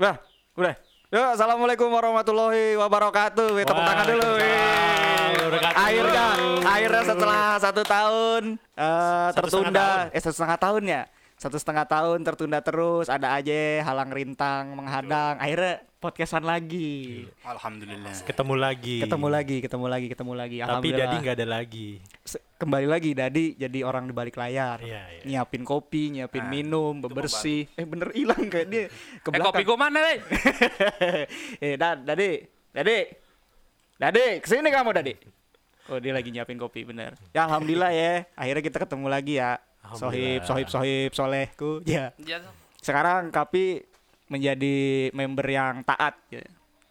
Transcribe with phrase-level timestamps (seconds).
[0.00, 0.16] Udah,
[0.56, 0.74] udah.
[1.12, 3.52] Yuk, assalamualaikum warahmatullahi wabarakatuh.
[3.52, 4.30] Wih, tepuk tangan dulu.
[5.76, 6.26] Akhirnya,
[6.64, 10.16] akhirnya setelah satu tahun eh, Satu tertunda, tahun.
[10.16, 11.02] eh satu setengah tahun ya,
[11.36, 13.12] satu setengah tahun tertunda terus.
[13.12, 15.36] Ada aja halang rintang menghadang.
[15.36, 17.28] Akhirnya podcastan lagi.
[17.44, 18.14] Alhamdulillah.
[18.24, 18.96] Ketemu lagi.
[19.04, 20.56] Ketemu lagi, ketemu lagi, ketemu lagi.
[20.64, 20.88] Tapi.
[20.96, 21.88] Dadi nggak ada lagi.
[22.24, 24.84] Se- kembali lagi Dadi jadi orang di balik layar.
[24.84, 25.22] Iya, iya.
[25.24, 27.64] Nyiapin kopi, nyiapin Nah, minum, bebersih.
[27.72, 28.84] Eh bener hilang kayak dia
[29.24, 30.16] ke Eh kopi gua mana, Wey?
[31.64, 32.98] eh, Dad, Dadi, Dadi,
[33.96, 35.14] Dadi, ke sini kamu Dadi.
[35.88, 37.16] Oh dia lagi nyiapin kopi bener.
[37.32, 39.56] Ya alhamdulillah ya, akhirnya kita ketemu lagi ya.
[39.96, 41.80] Sohib, sohib, sohib, solehku.
[41.88, 42.12] Ya.
[42.20, 42.44] Ya,
[42.84, 43.80] Sekarang Kapi
[44.28, 46.20] menjadi member yang taat.
[46.28, 46.44] Ya.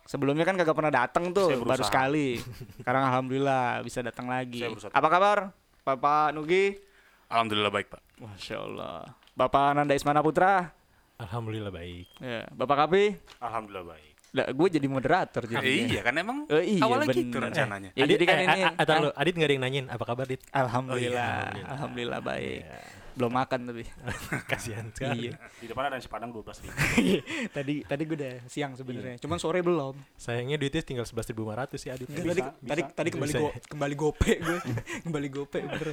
[0.09, 2.41] Sebelumnya kan kagak pernah datang tuh, baru sekali.
[2.81, 4.65] Sekarang alhamdulillah bisa datang lagi.
[4.89, 5.53] Apa kabar,
[5.89, 6.77] Bapak Nugi?
[7.25, 8.01] Alhamdulillah baik, Pak.
[8.19, 9.09] Masya Allah.
[9.33, 10.69] Bapak Nanda Ismana Putra?
[11.17, 12.05] Alhamdulillah baik.
[12.21, 12.45] Ya.
[12.51, 13.17] Bapak Kapi?
[13.41, 14.13] Alhamdulillah baik.
[14.29, 15.65] Lah, gue jadi moderator jadi.
[15.65, 17.49] Eh, iya kan emang Eh, iya, awalnya gitu bener.
[17.49, 17.89] rencananya.
[17.97, 20.03] Ya, jadi kan eh, ini eh, eh, tar lu, Adit nggak ada yang nanyain apa
[20.05, 20.41] kabar Dit?
[20.53, 22.61] Alhamdulillah, Oh, iya, alhamdulillah baik.
[22.61, 22.77] Iya.
[23.19, 23.83] Belum makan tapi.
[24.51, 25.27] Kasihan sekali.
[25.27, 25.35] iya.
[25.59, 26.71] Di depan ada nasi padang 12 ribu.
[27.59, 29.19] tadi tadi gue udah siang sebenarnya.
[29.19, 29.99] Cuman sore belum.
[30.15, 31.35] Sayangnya duitnya tinggal 11.500
[31.83, 32.07] ya Adit.
[32.07, 33.59] Enggak, tadi tadi tadi kembali Bisa go, ya?
[33.67, 34.59] kembali gope gue.
[35.05, 35.91] kembali gope bener.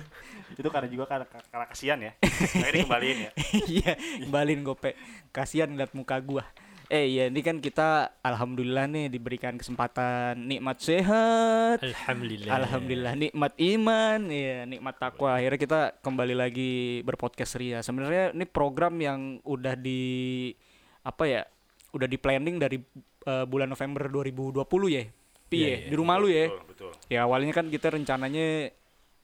[0.55, 3.31] itu karena juga karena, karena kasihan ya akhirnya dikembaliin ya
[3.67, 4.95] Iya, kembaliin gope.
[5.35, 6.47] Kasihan liat muka gua.
[6.87, 11.83] Eh iya, ini kan kita alhamdulillah nih diberikan kesempatan nikmat sehat.
[11.83, 12.53] Alhamdulillah.
[12.62, 15.34] Alhamdulillah nikmat iman, ya nikmat takwa.
[15.34, 17.83] Akhirnya kita kembali lagi berpodcast Ria.
[17.83, 20.55] Sebenarnya ini program yang udah di
[21.03, 21.43] apa ya?
[21.91, 22.78] Udah di planning dari
[23.27, 25.05] eh, bulan November 2020 ya.
[25.47, 26.47] Pi Iya, ya, iya, di rumah lu ya.
[26.47, 26.93] Betul, betul.
[27.11, 28.71] Ya awalnya kan kita rencananya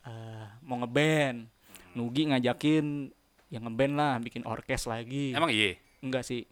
[0.02, 1.47] eh, mau ngeband.
[1.94, 3.14] Nugi ngajakin
[3.54, 5.30] yang ngeband lah, bikin orkes lagi.
[5.30, 5.78] Emang iya?
[6.02, 6.42] Enggak sih.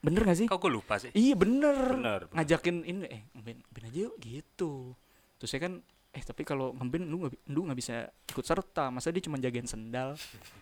[0.00, 0.46] Bener gak sih?
[0.48, 1.12] Kok gue lupa sih?
[1.12, 1.76] Iya bener.
[1.76, 2.34] Bener, bener.
[2.34, 4.96] Ngajakin ini eh ngeband, ngeband aja yuk gitu.
[5.36, 5.74] Terus saya kan
[6.10, 7.94] eh tapi kalau ngeband lu nggak bi- lu nggak bisa
[8.26, 10.18] ikut serta masa dia cuma jagain sendal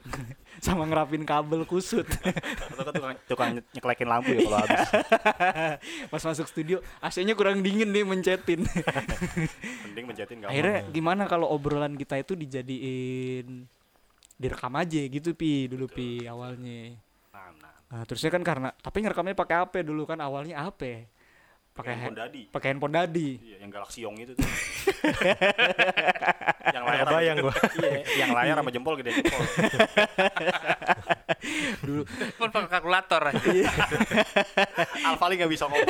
[0.61, 4.81] sama ngerapin kabel kusut atau kan tukang, tukang nyeklekin lampu ya kalau habis
[6.13, 8.61] pas masuk studio AC-nya kurang dingin nih mencetin
[9.89, 13.65] mending mencetin nggak akhirnya gimana kalau obrolan kita itu dijadiin
[14.37, 16.93] direkam aja gitu pi dulu pi awalnya
[17.89, 21.09] nah, terusnya kan karena tapi ngerekamnya pakai HP dulu kan awalnya HP
[21.73, 24.43] pakai handphone ha- dadi pakai handphone dadi iya yang Galaxy Yong itu tuh
[26.75, 27.55] yang layar bayang sama, gua.
[27.79, 29.39] iya yang layar sama jempol gede jempol
[31.87, 32.03] dulu
[32.35, 33.23] Pun pakai kalkulator.
[35.09, 35.87] Alfali nggak bisa ngomong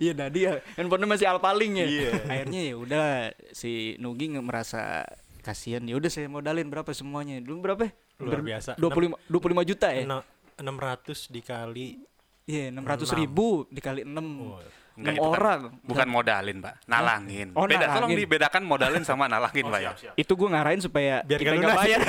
[0.00, 1.86] Iya Nadi ya handphonenya masih alpaling ya.
[1.86, 2.10] Iya.
[2.24, 3.06] Akhirnya ya udah
[3.52, 5.04] si Nugi merasa
[5.44, 7.38] kasihan ya udah saya modalin berapa semuanya.
[7.42, 7.92] Dulu berapa?
[8.16, 8.70] Luar biasa.
[8.80, 10.02] 25 25 juta ya?
[10.04, 10.24] Enam-
[10.56, 12.00] 600 dikali
[12.46, 13.18] Iya, 600 Enam.
[13.20, 14.16] ribu dikali 6.
[14.40, 14.62] oh,
[14.96, 15.60] Enggak, 6 itu kan orang.
[15.84, 16.74] Bukan modalin, Pak.
[16.88, 17.48] Nalangin.
[17.52, 18.18] Oh, Beda, tolong nalangin.
[18.24, 19.90] dibedakan modalin sama nalangin, oh, Pak ya.
[19.92, 22.00] siap siap Itu gue ngarahin supaya Biar kita nggak bayar.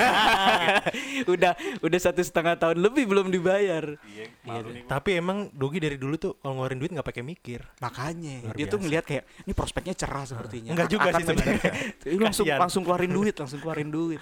[1.36, 1.52] udah
[1.84, 3.84] udah satu setengah tahun lebih belum dibayar.
[4.08, 4.64] iya gua.
[4.88, 7.60] Tapi emang Dogi dari dulu tuh kalau ngeluarin duit nggak pakai mikir.
[7.84, 8.84] Makanya Luar dia tuh biasa.
[8.88, 10.70] ngelihat kayak ini prospeknya cerah sepertinya.
[10.72, 11.70] Enggak juga Akan sih sebenarnya.
[12.28, 14.20] Langsung langsung keluarin duit, langsung keluarin duit.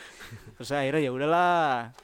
[0.58, 1.94] Terus akhirnya ya udahlah.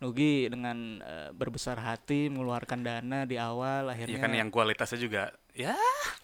[0.00, 5.22] Nugi dengan eh, berbesar hati mengeluarkan dana di awal akhirnya Iya kan yang kualitasnya juga
[5.52, 5.76] ya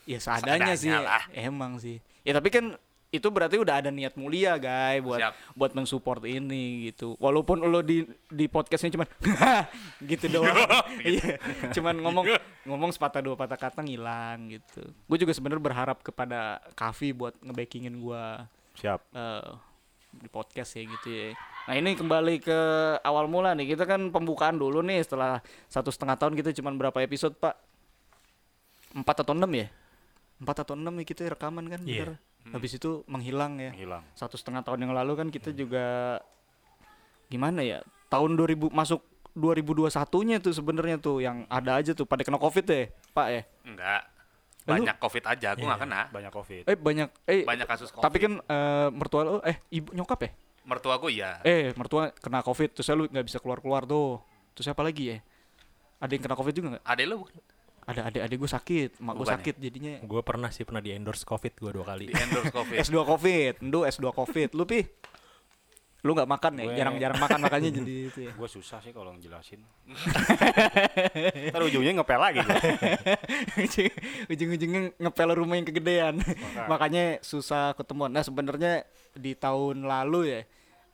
[0.08, 1.24] ya seadanya, seadanya sih lah.
[1.36, 2.00] emang sih.
[2.24, 2.72] Ya tapi kan
[3.14, 5.32] itu berarti udah ada niat mulia guys buat Siap.
[5.54, 7.14] buat mensupport ini gitu.
[7.22, 9.08] Walaupun lo di di podcastnya cuman
[10.10, 10.56] gitu doang.
[11.06, 11.38] Iya,
[11.70, 12.24] cuman ngomong
[12.66, 14.82] ngomong sepatah dua patah kata ngilang gitu.
[15.06, 19.50] Gue juga sebenarnya berharap kepada Kavi buat ngebackingin gua siap eh,
[20.12, 21.30] di podcast ya gitu ya.
[21.66, 22.58] Nah ini kembali ke
[23.02, 26.98] awal mula nih kita kan pembukaan dulu nih setelah satu setengah tahun kita cuman berapa
[27.00, 27.58] episode pak?
[28.94, 29.66] Empat atau enam ya?
[30.38, 32.14] Empat atau enam ya kita rekaman kan Iya.
[32.14, 32.54] bener.
[32.54, 33.74] Habis itu menghilang ya.
[33.74, 36.22] hilang Satu setengah tahun yang lalu kan kita juga
[37.26, 37.82] gimana ya?
[38.06, 39.02] Tahun 2000 masuk
[39.34, 43.42] 2021-nya tuh sebenarnya tuh yang ada aja tuh pada kena covid ya pak ya.
[43.64, 44.02] enggak.
[44.66, 46.10] Banyak Covid aja, gue nggak kena.
[46.10, 48.02] banyak covid Eh banyak eh Banyak kasus Covid.
[48.02, 50.30] tapi kan eh, mertua lo eh ibu nyokap ya?
[50.66, 51.38] Mertua gue iya.
[51.46, 54.18] eh mertua kena covid terus lu nggak bisa keluar keluar tuh.
[54.52, 55.18] Terus siapa lagi ya
[56.02, 56.84] ada yang kena covid juga nggak?
[56.84, 57.16] Adek lu?
[57.24, 57.34] Bukan?
[57.86, 59.34] ada adik adik gue sakit mak gue Bukan ya?
[59.38, 59.94] sakit jadinya.
[60.02, 62.10] Gue pernah sih pernah di endorse covid gue dua kali.
[62.10, 62.76] di endorse Covid.
[62.86, 64.48] S2 covid Endo S2 covid.
[64.58, 64.82] Lu pi?
[66.02, 66.82] Lu nggak makan ya?
[66.82, 68.32] Jarang-jarang makan makanya jadi itu ya.
[68.34, 69.62] Gue susah sih kalau ngejelasin.
[71.54, 72.42] Ntar ujungnya ngepel lagi
[74.34, 76.14] ujung-ujungnya ngepel rumah yang kegedean.
[76.66, 78.10] Makanya susah ketemuan.
[78.10, 78.82] Nah sebenarnya
[79.14, 80.40] di tahun lalu ya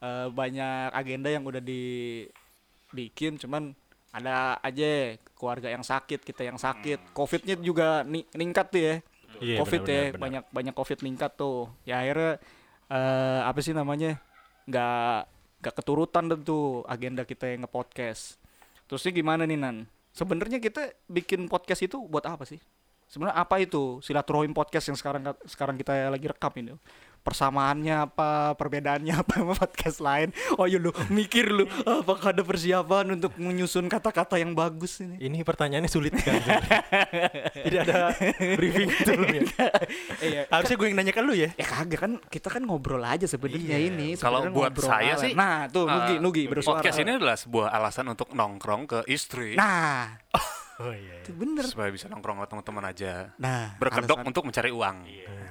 [0.03, 3.73] eh, banyak agenda yang udah dibikin cuman
[4.13, 7.17] ada aja keluarga yang sakit, kita yang sakit.
[7.17, 8.95] Covidnya juga ni- ningkat tuh ya.
[9.41, 10.21] Iya, Covid benar, ya, benar.
[10.21, 11.73] banyak banyak Covid ningkat tuh.
[11.89, 12.37] Ya akhirnya
[12.93, 14.21] eh apa sih namanya?
[14.63, 15.19] nggak
[15.59, 18.39] nggak keturutan deh tuh agenda kita yang nge-podcast.
[18.87, 19.89] Terusnya gimana nih Nan?
[20.13, 22.61] Sebenarnya kita bikin podcast itu buat apa sih?
[23.09, 26.77] Sebenarnya apa itu silaturahim podcast yang sekarang sekarang kita lagi rekam ini?
[27.23, 30.35] Persamaannya apa, perbedaannya apa sama podcast lain?
[30.59, 35.23] Oh iya lu mikir lu, apakah ada persiapan untuk menyusun kata-kata yang bagus ini?
[35.23, 36.35] Ini pertanyaannya sulit kan.
[37.63, 38.11] Tidak ada
[38.59, 39.43] briefing sebelumnya.
[40.23, 41.51] Iya, Harusnya gue yang nanya ke lu ya.
[41.55, 43.91] Ya kagak kan kita kan ngobrol aja sebenarnya Iya.
[43.91, 44.09] ini.
[44.15, 46.79] Kalau buat saya sih, Nah, tuh Nugi eh, Nugi bersuara.
[46.79, 49.55] Podcast ini adalah sebuah alasan untuk nongkrong ke istri.
[49.55, 50.19] Nah,
[50.79, 51.21] Oh iya.
[51.21, 51.65] itu bener.
[51.65, 53.13] supaya bisa nongkrong sama teman-teman aja.
[53.37, 54.97] Nah, Berkedok alasan- untuk mencari uang.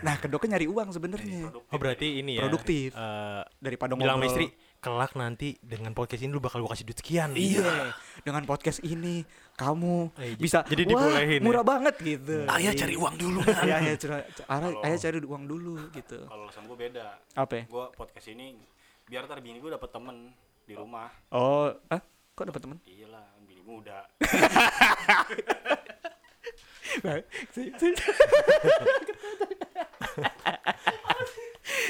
[0.02, 1.42] Nah, kedoknya nyari uang sebenarnya.
[1.52, 2.44] Oh berarti ini ya.
[2.44, 2.90] Produktif.
[2.92, 4.32] eh, Daripada bilang sama ngobrol.
[4.34, 4.48] istri,
[4.78, 7.30] kelak nanti dengan podcast ini lu bakal gue kasih duit sekian.
[7.32, 7.94] Iya.
[8.20, 9.22] Dengan podcast ini
[9.54, 12.36] kamu Eh, bisa jadi wah, dibolehin ya?" murah banget gitu.
[12.44, 12.82] Ayah Iya.
[12.82, 13.40] cari uang dulu.
[13.62, 16.20] Iya, ayah cari ayah, ayah cari uang dulu gitu.
[16.24, 17.06] Kalau alasan gue beda.
[17.36, 17.54] Apa?
[17.56, 17.64] ya?
[17.68, 18.58] Gue podcast ini
[19.06, 20.34] biar ntar bini gue dapet temen
[20.64, 21.14] di rumah.
[21.30, 22.02] Oh, ah,
[22.32, 22.78] kok dapat teman?
[22.84, 23.28] Iyalah,
[23.72, 24.00] muda.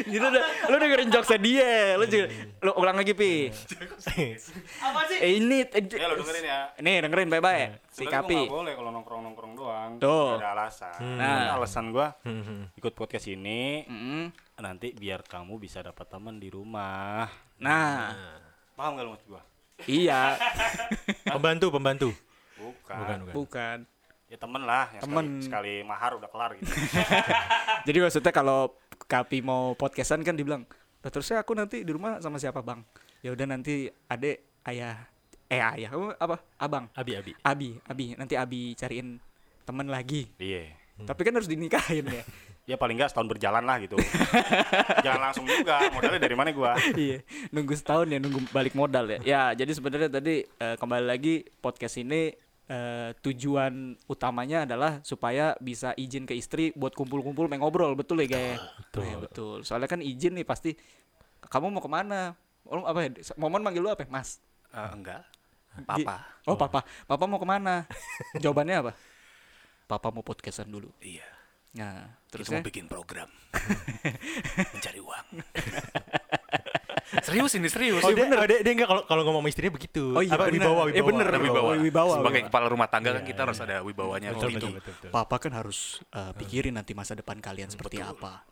[0.01, 2.28] Jadi udah, lu dengerin jokesnya dia, lu juga,
[2.60, 3.50] lu ulang lagi pi.
[5.18, 6.60] Eh, ini, eh, Ya lo dengerin ya.
[6.78, 7.69] nih dengerin baik-baik.
[7.88, 8.38] Si Sebenarnya gua Kapi.
[8.38, 9.92] nggak boleh kalau nongkrong-nongkrong doang.
[9.98, 10.38] Tuh.
[10.38, 10.94] Ada alasan.
[11.00, 11.18] Nah.
[11.18, 11.48] Nah.
[11.56, 14.24] alasan gue Hmm, ikut podcast ini Mm-mm.
[14.60, 17.25] nanti biar kamu bisa dapat teman di rumah.
[17.57, 18.13] Nah,
[18.74, 19.42] Paham gak lu maksud gue?
[19.88, 20.36] Iya,
[21.33, 22.10] Pembantu, pembantu.
[22.60, 22.98] Bukan.
[22.98, 23.33] Bukan, bukan.
[23.33, 23.78] bukan.
[24.31, 24.88] Ya temen lah.
[24.95, 25.25] Yang Temen.
[25.44, 26.72] Sekali, sekali mahar udah kelar gitu.
[27.88, 28.72] Jadi maksudnya kalau
[29.12, 30.63] Kapi mau podcastan kan dibilang,
[31.04, 32.80] "Lah, terusnya aku nanti di rumah sama siapa bang?
[33.19, 35.04] Ya udah nanti adek, ayah,
[35.51, 36.38] eh ayah, kamu apa?
[36.56, 37.31] Abang, Abi, abi.
[37.44, 39.19] Abi, Abi, nanti Abi cariin
[39.68, 40.31] temen lagi.
[40.39, 40.80] Iya.
[41.04, 42.24] Tapi kan harus dinikahin ya.
[42.69, 43.98] Ya paling nggak setahun berjalan lah gitu.
[45.06, 45.81] Jangan langsung juga.
[45.90, 46.78] Modalnya dari mana gua?
[46.94, 49.19] iya, nunggu setahun ya, nunggu balik modal ya.
[49.25, 52.31] Ya, jadi sebenarnya tadi eh, kembali lagi podcast ini
[52.69, 58.30] eh, tujuan utamanya adalah supaya bisa izin ke istri buat kumpul-kumpul main ngobrol, betul ya
[58.30, 58.62] guys?
[58.88, 59.04] Betul.
[59.04, 59.58] Iya, betul.
[59.66, 60.78] Soalnya kan izin nih pasti
[61.50, 62.38] kamu mau ke mana?
[62.69, 63.10] Oh, apa ya?
[63.42, 64.06] Momon manggil lu apa?
[64.06, 64.10] ya?
[64.13, 64.38] Mas.
[64.69, 65.25] Eh, enggak.
[65.84, 66.16] Papa.
[66.46, 66.86] Oh, papa.
[67.10, 67.90] Papa mau ke mana?
[68.44, 68.92] Jawabannya apa?
[69.90, 70.94] Papa mau podcastan dulu.
[71.02, 71.41] Iya.
[71.72, 73.30] Nah, Kita terusnya mau bikin program.
[74.76, 75.28] Mencari uang.
[77.22, 78.04] serius ini serius.
[78.04, 80.04] Oh, dia, oh, dia, dia enggak kalau kalau ngomong sama istrinya begitu.
[80.12, 80.68] Oh iya, Apa, bener.
[80.68, 81.26] wibawa, Eh, bener.
[81.28, 81.70] Ada wibawa.
[81.72, 82.50] Oh, wibawa, Sebagai wibawa.
[82.52, 83.48] kepala rumah tangga kan Iya, kita iya.
[83.48, 85.12] harus ada wibawanya Betul, betul, betul, betul.
[85.12, 85.80] Papa kan harus
[86.12, 88.44] uh, pikirin nanti masa depan kalian seperti apa.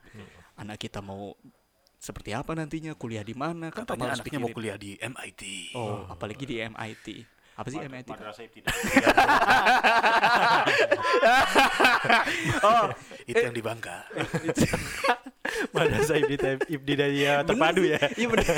[0.56, 1.36] Anak kita mau
[2.00, 5.42] seperti apa nantinya, kuliah di mana kan Katanya papa harus anaknya mau kuliah di MIT.
[5.76, 7.08] Oh, apalagi di MIT.
[7.60, 8.08] Apa sih MIT?
[8.08, 8.78] Madrasah ibtidaiyah.
[12.62, 12.86] Oh,
[13.26, 14.06] Itu yang di Bangka.
[15.76, 18.00] Madrasah Ibtidaya Ibtidaya terpadu ya.
[18.14, 18.48] Iya bener.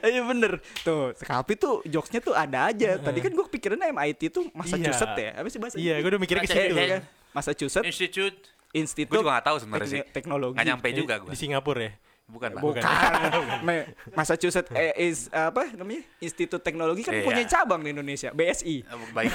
[0.00, 4.48] Iya bener Tuh Kapi tuh Jokesnya tuh ada aja Tadi kan gue pikirannya MIT tuh
[4.50, 5.28] Massachusetts Iya.
[5.28, 6.74] ya Apa sih bahasa Iya, gue udah mikirnya ke situ.
[6.74, 6.98] ya?
[7.30, 8.38] Massachusetts Institute.
[8.72, 10.00] Institute Gue juga gak tahu sebenarnya sih.
[10.00, 11.30] Tekno- Teknologi Gak nyampe juga gue.
[11.30, 11.92] Di Singapura ya.
[12.30, 12.62] Bukan, Pak.
[12.62, 12.82] Bukan,
[13.66, 17.24] Me- Massachusetts eh, is apa namanya Institut Teknologi kan Iya.
[17.24, 19.32] punya cabang di Indonesia BSI Eh, Baik.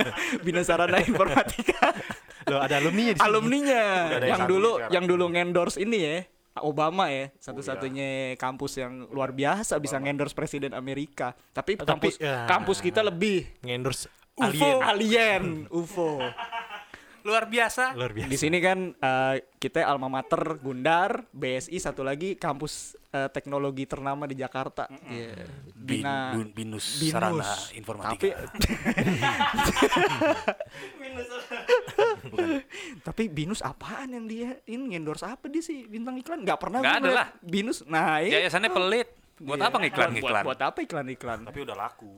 [0.44, 1.92] Bina Sarana Informatika
[2.44, 3.22] Loh, ada alumni di sini.
[3.22, 3.82] alumninya
[4.18, 4.90] yang dulu sekarang.
[4.90, 6.18] yang dulu ngendorse ini ya
[6.58, 12.24] Obama ya satu-satunya kampus yang luar biasa bisa ngendorse presiden Amerika tapi Oh, kampus tapi,
[12.24, 12.46] ya.
[12.46, 14.82] kampus kita lebih Ngendorse UFO alien.
[14.82, 16.18] alien UFO
[17.20, 17.92] Luar biasa.
[17.92, 18.28] Luar biasa.
[18.28, 24.24] di sini kan eh, kita alma mater Gundar BSI satu lagi kampus eh, teknologi ternama
[24.24, 25.44] di Jakarta Iya.
[25.72, 27.10] Bin, Bina Bun- binus, Binus.
[27.10, 28.26] Sarana tapi Informatika.
[33.02, 36.94] tapi Binus apaan yang dia ini endorse apa dia sih bintang iklan nggak pernah Nggak
[36.94, 37.26] gua ada lah.
[37.40, 39.08] Binus nah ini Yayasannya pelit.
[39.38, 39.70] Buat Iya.
[39.70, 40.42] apa ngiklan-ngiklan?
[40.42, 42.10] buat, buat apa iklan-iklan Tapi udah laku.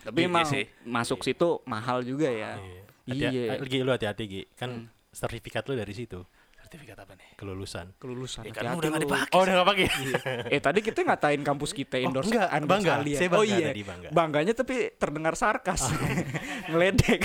[0.00, 0.64] tapi Iya emang sih.
[0.82, 2.60] masuk situ mahal juga ya
[3.04, 4.42] Hati- iya Lagi lu hati-hati, Gi.
[4.52, 4.70] Kan
[5.08, 6.20] sertifikat lu dari situ.
[6.60, 7.34] Sertifikat apa nih?
[7.34, 7.96] Kelulusan.
[7.98, 9.32] kelulusan hati-hati kan udah gak dipakai.
[9.34, 9.86] Oh, udah gak pakai.
[10.54, 12.92] eh tadi kita ngatain kampus kita endorse enggak, endorse bangga.
[12.94, 13.18] kalian.
[13.18, 14.08] Saya bangga oh iya tadi, bangga.
[14.12, 15.82] bangganya tapi terdengar sarkas
[16.70, 17.22] ngeledek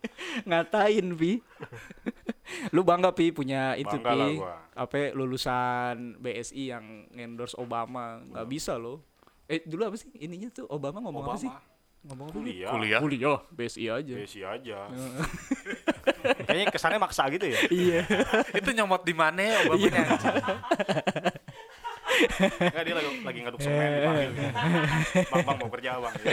[0.48, 1.32] ngatain pi
[2.70, 4.54] lu bangga pi punya itu Bangga lah pi gua.
[4.72, 9.02] apa lulusan BSI yang endorse Obama nggak bisa lo
[9.44, 11.74] eh dulu apa sih ininya tuh Obama ngomong apa sih Obama.
[12.06, 12.70] Ngomong Kuliah.
[12.70, 13.00] Kuliah.
[13.02, 14.78] kuliah BSI aja Besi aja.
[16.46, 17.58] Kayaknya kesannya maksa gitu ya.
[17.70, 18.00] iya
[18.58, 20.02] Itu nyomot di mana ya Obamanya?
[22.16, 24.30] Enggak dia lagi, lagi ngaduk semen dipanggil.
[25.28, 26.14] Bang, bang mau kerja bang.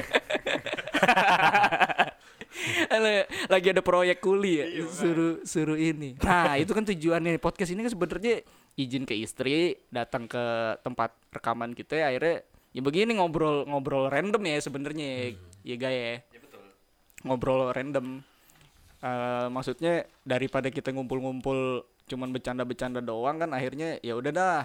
[2.93, 7.81] Ele- lagi ada proyek kuli ya suruh suruh ini nah itu kan tujuannya podcast ini
[7.81, 8.45] kan sebenarnya
[8.77, 14.43] izin ke istri datang ke tempat rekaman kita ya, akhirnya ya begini ngobrol ngobrol random
[14.43, 16.21] ya sebenarnya ya gaya
[17.21, 18.21] ngobrol random
[19.03, 24.63] Eh, maksudnya daripada kita ngumpul-ngumpul cuman bercanda-bercanda doang kan akhirnya ya udah dah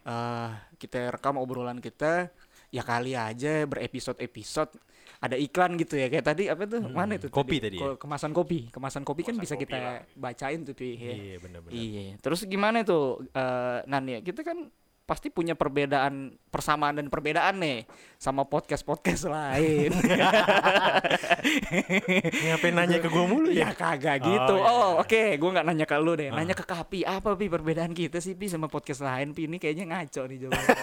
[0.00, 2.32] Eh, kita rekam obrolan kita
[2.68, 4.72] ya kali aja berepisode-episode
[5.18, 7.84] ada iklan gitu ya kayak tadi apa tuh mana itu kopi tadi ya?
[7.84, 10.00] Ko- kemasan kopi kemasan kopi kan Kemasan bisa kopi kita lah.
[10.14, 11.12] bacain tuh Pi, ya.
[11.12, 11.74] Iya benar-benar.
[11.74, 12.04] Iya.
[12.16, 14.22] Terus gimana tuh eh Nan ya?
[14.22, 14.72] Kita kan
[15.06, 17.86] pasti punya perbedaan persamaan dan perbedaan nih
[18.18, 19.94] sama podcast-podcast lain.
[22.50, 23.78] Ngapain nanya ke gua mulu ya ya?
[23.78, 24.54] kagak gitu.
[24.58, 24.66] iya.
[24.66, 26.34] Oh, oke, gua nggak nanya ke lu deh.
[26.34, 29.30] Nanya ke Kapi, apa Pi perbedaan kita sih Pi sama podcast lain?
[29.30, 30.74] Pi ini kayaknya ngaco nih jawabannya.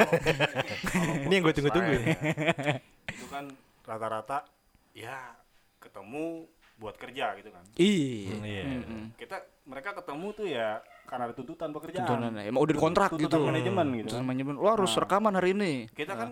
[1.28, 1.94] Ini yang gue tunggu-tunggu.
[2.00, 2.16] ya.
[3.12, 3.46] Itu kan
[3.84, 4.48] rata-rata
[4.96, 5.36] ya
[5.84, 7.64] ketemu buat kerja gitu kan.
[7.76, 8.34] Iya.
[8.40, 8.64] Iya.
[8.82, 9.04] Mm-mm.
[9.16, 10.70] Kita mereka ketemu tuh ya
[11.06, 12.04] karena ada tuntutan pekerjaan.
[12.04, 13.48] Tuntunan ya, emang udah kontrak Tuntutan gitu.
[13.48, 14.08] manajemen gitu.
[14.10, 14.54] Tuntutan manajemen.
[14.56, 15.02] Lo harus Nah.
[15.02, 15.74] rekaman hari ini.
[15.90, 16.30] Kita kan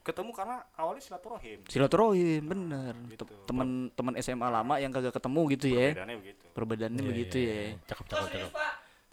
[0.00, 1.58] ketemu karena awalnya silaturahim.
[1.64, 2.92] Silaturahim, bener.
[3.08, 3.24] Gitu.
[3.24, 5.88] Tem- Temen-temen SMA lama yang kagak ketemu gitu ya.
[5.90, 6.44] Perbedaannya begitu.
[6.52, 7.62] Perbedaannya Iya, begitu iya, ya.
[7.64, 7.74] iya.
[7.86, 8.52] Cakep, cakep, cakep.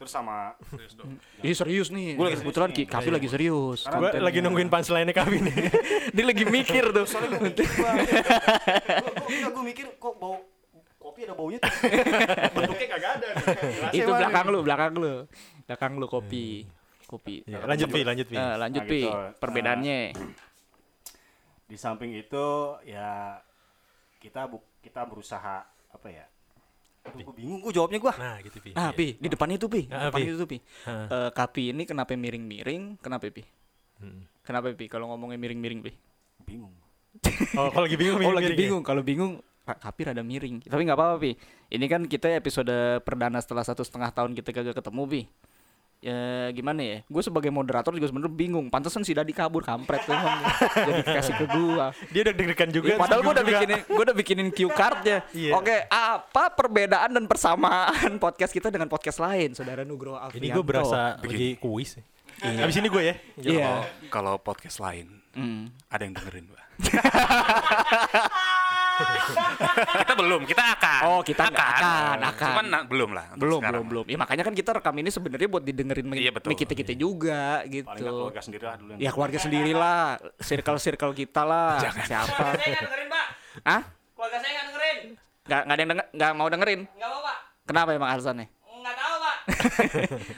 [0.02, 0.58] Terus sama
[1.46, 2.18] Iya serius nih.
[2.18, 2.78] Gua lagi serius Kebetulan nih.
[2.82, 3.80] Ki- Kavi lagi serius.
[3.86, 5.56] Gue lagi nungguin punchline-nya kami nih.
[6.18, 7.06] Dia lagi mikir tuh.
[9.30, 10.42] gue mikir kok bau
[10.98, 11.70] kopi ada baunya tuh.
[12.50, 13.30] Bentuknya kagak ada.
[13.94, 15.14] Itu belakang lu, belakang lu.
[15.70, 16.66] Belakang lu kopi.
[17.06, 17.46] Kopi.
[17.46, 18.38] Iya, lanjut Pi, lanjut Pi.
[18.40, 19.02] Eh, lanjut Nah, Pi.
[19.04, 19.12] gitu.
[19.38, 20.00] Perbedaannya.
[21.68, 22.46] Di samping itu
[22.88, 23.38] ya
[24.18, 26.26] kita bu kita berusaha apa ya?
[27.02, 28.14] Aduh, gue bingung gue jawabnya gue.
[28.14, 28.72] Nah, gitu Pi.
[28.72, 28.94] Ah, Iya.
[28.94, 29.82] Pi, di depan itu Pi.
[29.84, 30.30] Di Ah, depan Pi.
[30.30, 30.58] itu Pi.
[30.86, 32.98] Eh, Kapi ini kenapa miring-miring?
[32.98, 33.42] Kenapa Pi?
[33.98, 34.22] Hmm.
[34.42, 35.92] Kenapa Pi kalau ngomongnya miring-miring Pi?
[36.42, 36.74] Bingung.
[37.54, 38.58] Oh, kalau lagi bingung, Oh lagi ya?
[38.58, 38.82] bingung.
[38.82, 39.32] Kalau bingung
[39.62, 40.62] Pak Kapi rada miring.
[40.62, 41.32] Tapi nggak apa-apa Pi.
[41.70, 45.22] Ini kan kita episode perdana setelah satu setengah tahun kita kagak ketemu Pi.
[46.02, 46.98] Ya gimana ya?
[47.06, 48.74] Gue sebagai moderator juga sebenarnya bingung.
[48.74, 50.18] Pantesan si Dadi kabur kampret tuh.
[50.18, 51.94] Jadi kasih ke gua.
[52.10, 52.88] Dia udah deg-degan juga.
[52.90, 55.22] Iya, padahal gue udah bikinin gue udah bikinin cue cardnya.
[55.30, 55.54] Iya.
[55.54, 60.42] Oke, apa perbedaan dan persamaan podcast kita dengan podcast lain, Saudara Nugroho Alfianto?
[60.42, 62.02] Ini gue berasa lagi kuis.
[62.42, 63.16] Habis ini gue ya.
[63.38, 63.72] Iya.
[64.10, 65.72] Kalau podcast lain Hmm.
[65.88, 66.60] ada yang dengerin, Pak.
[70.02, 71.02] kita belum, kita akan.
[71.08, 72.48] Oh, kita akan, akan.
[72.52, 73.26] Cuman na- belum lah.
[73.36, 73.74] Belum, sekarang.
[73.84, 74.06] belum, belum.
[74.08, 76.54] Ya makanya kan kita rekam ini sebenarnya buat didengerin Iya, betul.
[76.54, 78.12] kita kita juga Paling gitu.
[78.12, 80.02] keluarga sendiri lah dulu yang Ya keluarga sendiri lah,
[80.40, 81.78] circle-circle kita lah.
[82.10, 82.36] Siapa?
[82.54, 83.26] Saya nggak dengerin, Pak.
[83.64, 83.82] Hah?
[84.14, 85.00] Keluarga saya nggak dengerin.
[85.42, 86.82] Nggak nggak ada yang denger, nggak mau dengerin.
[86.88, 87.38] Nggak mau, Pak.
[87.62, 88.48] Kenapa emang alasannya?
[88.82, 89.36] Nggak tahu, Pak.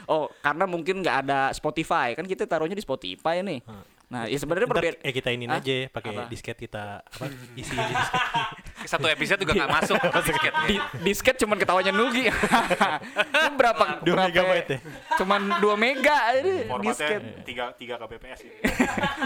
[0.12, 2.12] oh, karena mungkin nggak ada Spotify.
[2.12, 3.60] Kan kita taruhnya di Spotify nih.
[4.06, 5.00] Nah, ya sebenarnya berbeda.
[5.00, 6.22] eh kita ini aja pakai Apa?
[6.26, 7.24] disket kita apa
[7.60, 8.22] isi di disket.
[8.92, 9.96] Satu episode juga nggak masuk.
[10.28, 10.54] disket.
[10.64, 12.28] Di, disket cuman ketawanya Nugi.
[12.28, 13.84] Ini berapa?
[14.00, 14.78] Dua berapa- megabyte ya?
[15.16, 17.20] Cuman 2 mega ini formatnya disket.
[17.42, 18.56] 3 3 kbps gitu.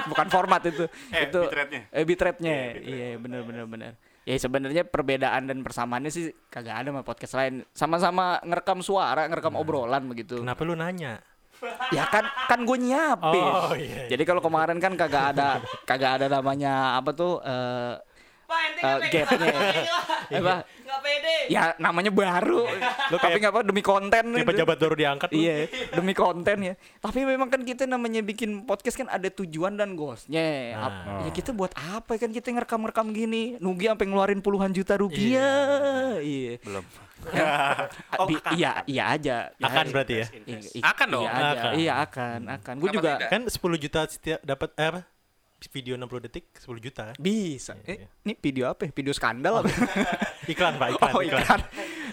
[0.09, 0.85] Bukan format itu.
[1.11, 1.81] Eh, itu bitrate-nya.
[1.91, 2.55] Eh, bitrate-nya.
[2.55, 2.89] Iya, bitrate.
[2.89, 3.93] Iya, benar benar benar.
[4.23, 7.55] Ya sebenarnya perbedaan dan persamaannya sih kagak ada sama podcast lain.
[7.73, 9.61] Sama-sama ngerekam suara, ngerekam Nah.
[9.61, 10.39] obrolan begitu.
[10.39, 11.25] Kenapa lu nanya?
[11.91, 13.43] Ya kan kan gue nyiapin.
[13.51, 14.15] Oh, iya, iya.
[14.15, 17.95] Jadi kalau kemarin kan kagak ada kagak ada namanya apa tuh eh
[18.49, 19.09] Pak, ente pede.
[19.13, 19.93] gapnya.
[20.33, 20.55] apa?
[20.65, 21.37] Nggak pede.
[21.53, 22.65] Ya namanya baru.
[23.13, 24.25] Tapi nggak apa demi konten.
[24.33, 25.29] Kayak pejabat baru diangkat.
[25.31, 25.55] Iya,
[25.93, 26.75] demi konten ya.
[26.97, 30.81] Tapi memang kan kita namanya bikin podcast kan ada tujuan dan goalsnya.
[30.81, 31.29] Nah.
[31.29, 33.61] Ya kita buat apa kan kita ngerekam-rekam gini.
[33.61, 36.17] Nugi sampai ngeluarin puluhan juta rupiah.
[36.17, 36.57] Iya.
[36.65, 36.85] Belum.
[37.29, 37.85] Ah,
[38.31, 39.37] bi- iya, iya aja.
[39.53, 40.27] Ya Akan berarti ya?
[40.47, 41.23] Iya, i- Akan dong.
[41.23, 41.45] Iya, aja.
[41.53, 41.73] Akan.
[41.75, 42.75] Iya akan, akan.
[42.81, 43.29] Gue juga tidak?
[43.29, 45.01] Kan 10 juta setiap dapat eh, apa?
[45.61, 47.05] Video 60 detik 10 juta.
[47.19, 47.75] bisa.
[47.83, 48.87] Iya, Eh, ini video apa?
[48.87, 48.91] ya?
[48.91, 49.69] Video skandal apa?
[50.49, 51.43] Iklan Pak, iklan, oh iklan.
[51.43, 51.61] iklan.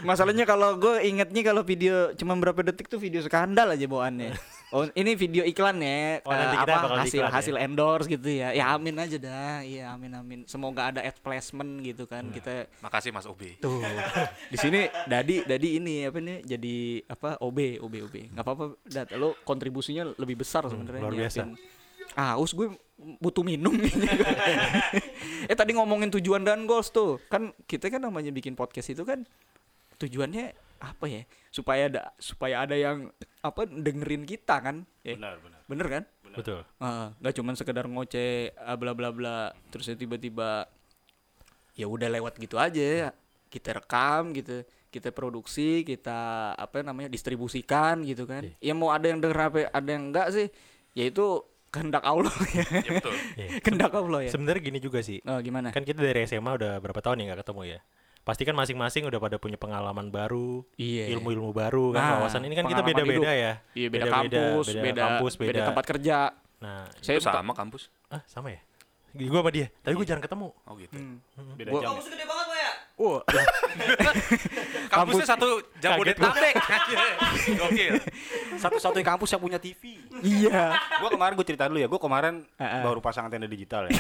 [0.01, 4.33] Masalahnya kalau gue ingetnya kalau video cuma berapa detik tuh video skandal aja bawaannya.
[4.73, 6.19] Oh ini video iklan ya.
[6.25, 7.29] Oh, eh, nanti kita apa bakal hasil ya?
[7.31, 8.49] hasil endorse gitu ya.
[8.51, 9.61] Ya amin aja dah.
[9.61, 10.39] Iya amin amin.
[10.43, 12.27] Semoga ada ad placement gitu kan.
[12.27, 13.55] Kita Makasih Mas Ubi.
[13.55, 13.79] tuh
[14.49, 16.75] di sini Dadi Dadi ini apa nih jadi
[17.07, 18.15] apa OB OB OB.
[18.35, 19.13] nggak apa-apa Dat.
[19.15, 20.99] Lo kontribusinya lebih besar sebenarnya.
[20.99, 21.45] luar biasa.
[21.45, 21.74] nyiapin.
[22.15, 22.71] Ah, us gue
[23.19, 23.75] butuh minum
[25.51, 27.19] eh tadi ngomongin tujuan dan goals tuh.
[27.27, 29.27] Kan kita kan namanya bikin podcast itu kan
[29.99, 31.21] tujuannya apa ya?
[31.51, 33.11] Supaya ada supaya ada yang
[33.43, 34.87] apa dengerin kita kan?
[35.03, 35.59] Eh, Benar, benar.
[35.67, 36.03] bener kan?
[36.35, 36.59] Betul.
[36.79, 40.67] Ah, nggak cuman sekedar ngoceh ah, bla bla bla terus ya tiba-tiba
[41.75, 43.11] ya udah lewat gitu aja
[43.51, 49.19] kita rekam gitu kita produksi kita apa namanya distribusikan gitu kan ya mau ada yang
[49.19, 50.47] denger apa ada yang enggak sih
[50.95, 51.43] ya itu
[51.75, 52.65] kehendak Allah ya.
[52.79, 53.13] Ya betul.
[53.35, 53.47] Iya.
[53.59, 54.31] kehendak Allah ya.
[54.31, 55.19] Sebenarnya gini juga sih.
[55.21, 55.69] Oh, gimana?
[55.69, 57.79] Kan kita dari SMA udah berapa tahun ya nggak ketemu ya.
[58.21, 61.13] Pasti kan masing-masing udah pada punya pengalaman baru, Iya.
[61.13, 63.25] ilmu-ilmu baru kan Nah, wawasan ini kan kita beda-beda hidup.
[63.27, 63.53] ya.
[63.75, 66.17] Iya, beda, Beda-beda, kampus, beda beda, kampus, beda beda- tempat kerja.
[66.55, 67.83] Nah, Saya Itu sama kampus.
[68.07, 68.63] ah sama ya?
[69.13, 70.49] Gue sama dia, tapi gue jarang ketemu.
[70.65, 70.91] Oh gitu.
[70.91, 71.21] Hmm.
[71.53, 71.87] Beda Gua- jam.
[71.87, 71.91] ya?
[71.93, 72.85] Kampus gede banget Ya.
[72.95, 73.19] Wah,
[74.95, 76.55] Kampusnya satu Jabodetabek.
[77.59, 77.99] Gokil.
[78.55, 79.99] Satu-satunya kampus yang punya TV.
[80.23, 80.79] Iya.
[81.03, 83.99] Gua kemarin gue cerita dulu ya, gue kemarin baru pasang antena digital ya.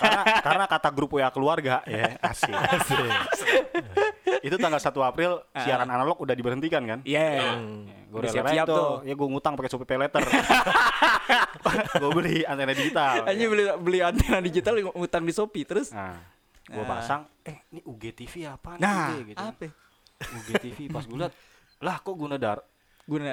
[0.00, 2.56] karena karena kata grup WA keluarga ya, asik.
[4.40, 6.98] Itu tanggal 1 April siaran analog udah diberhentikan kan?
[7.04, 7.60] Iya.
[8.08, 9.04] Gue Udah siap-siap siap tuh.
[9.04, 10.24] Ya gue ngutang pakai Shopee Pay Letter.
[12.00, 13.28] gue beli antena digital.
[13.28, 15.92] Hanya beli beli antena digital utang di Shopee terus.
[15.92, 16.35] Nah,
[16.66, 16.88] gue Nah.
[16.88, 18.82] pasang, eh ini UGTV apa nih?
[18.82, 19.38] Nah, UG, gitu.
[19.40, 19.66] apa?
[20.18, 21.32] UGTV pas gue liat,
[21.78, 22.58] lah kok guna dar?
[23.02, 23.30] Guna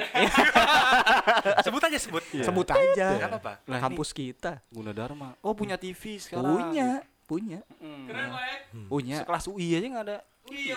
[1.66, 2.22] Sebut aja sebut.
[2.22, 3.08] sebut aja.
[3.18, 3.52] Kan apa?
[3.66, 5.34] Lah, Kampus kita Guna Dharma.
[5.42, 6.46] Oh punya TV sekarang.
[6.46, 8.06] punya, punya, Hmm.
[8.06, 8.58] Keren Pak ya.
[8.86, 9.16] punya.
[9.18, 10.18] Sekelas UI aja nggak ada.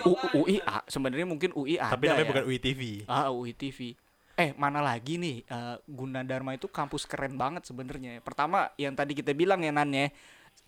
[0.01, 0.17] U-.
[0.39, 2.29] UI ah, sebenarnya mungkin UI ada tapi namanya ya.
[2.31, 2.81] bukan UITV.
[3.05, 3.93] Ah, UI TV.
[4.33, 8.17] Eh, mana lagi nih eh, Gunadarma itu kampus keren banget sebenarnya.
[8.21, 10.07] Pertama yang tadi kita bilang ya Nan ya,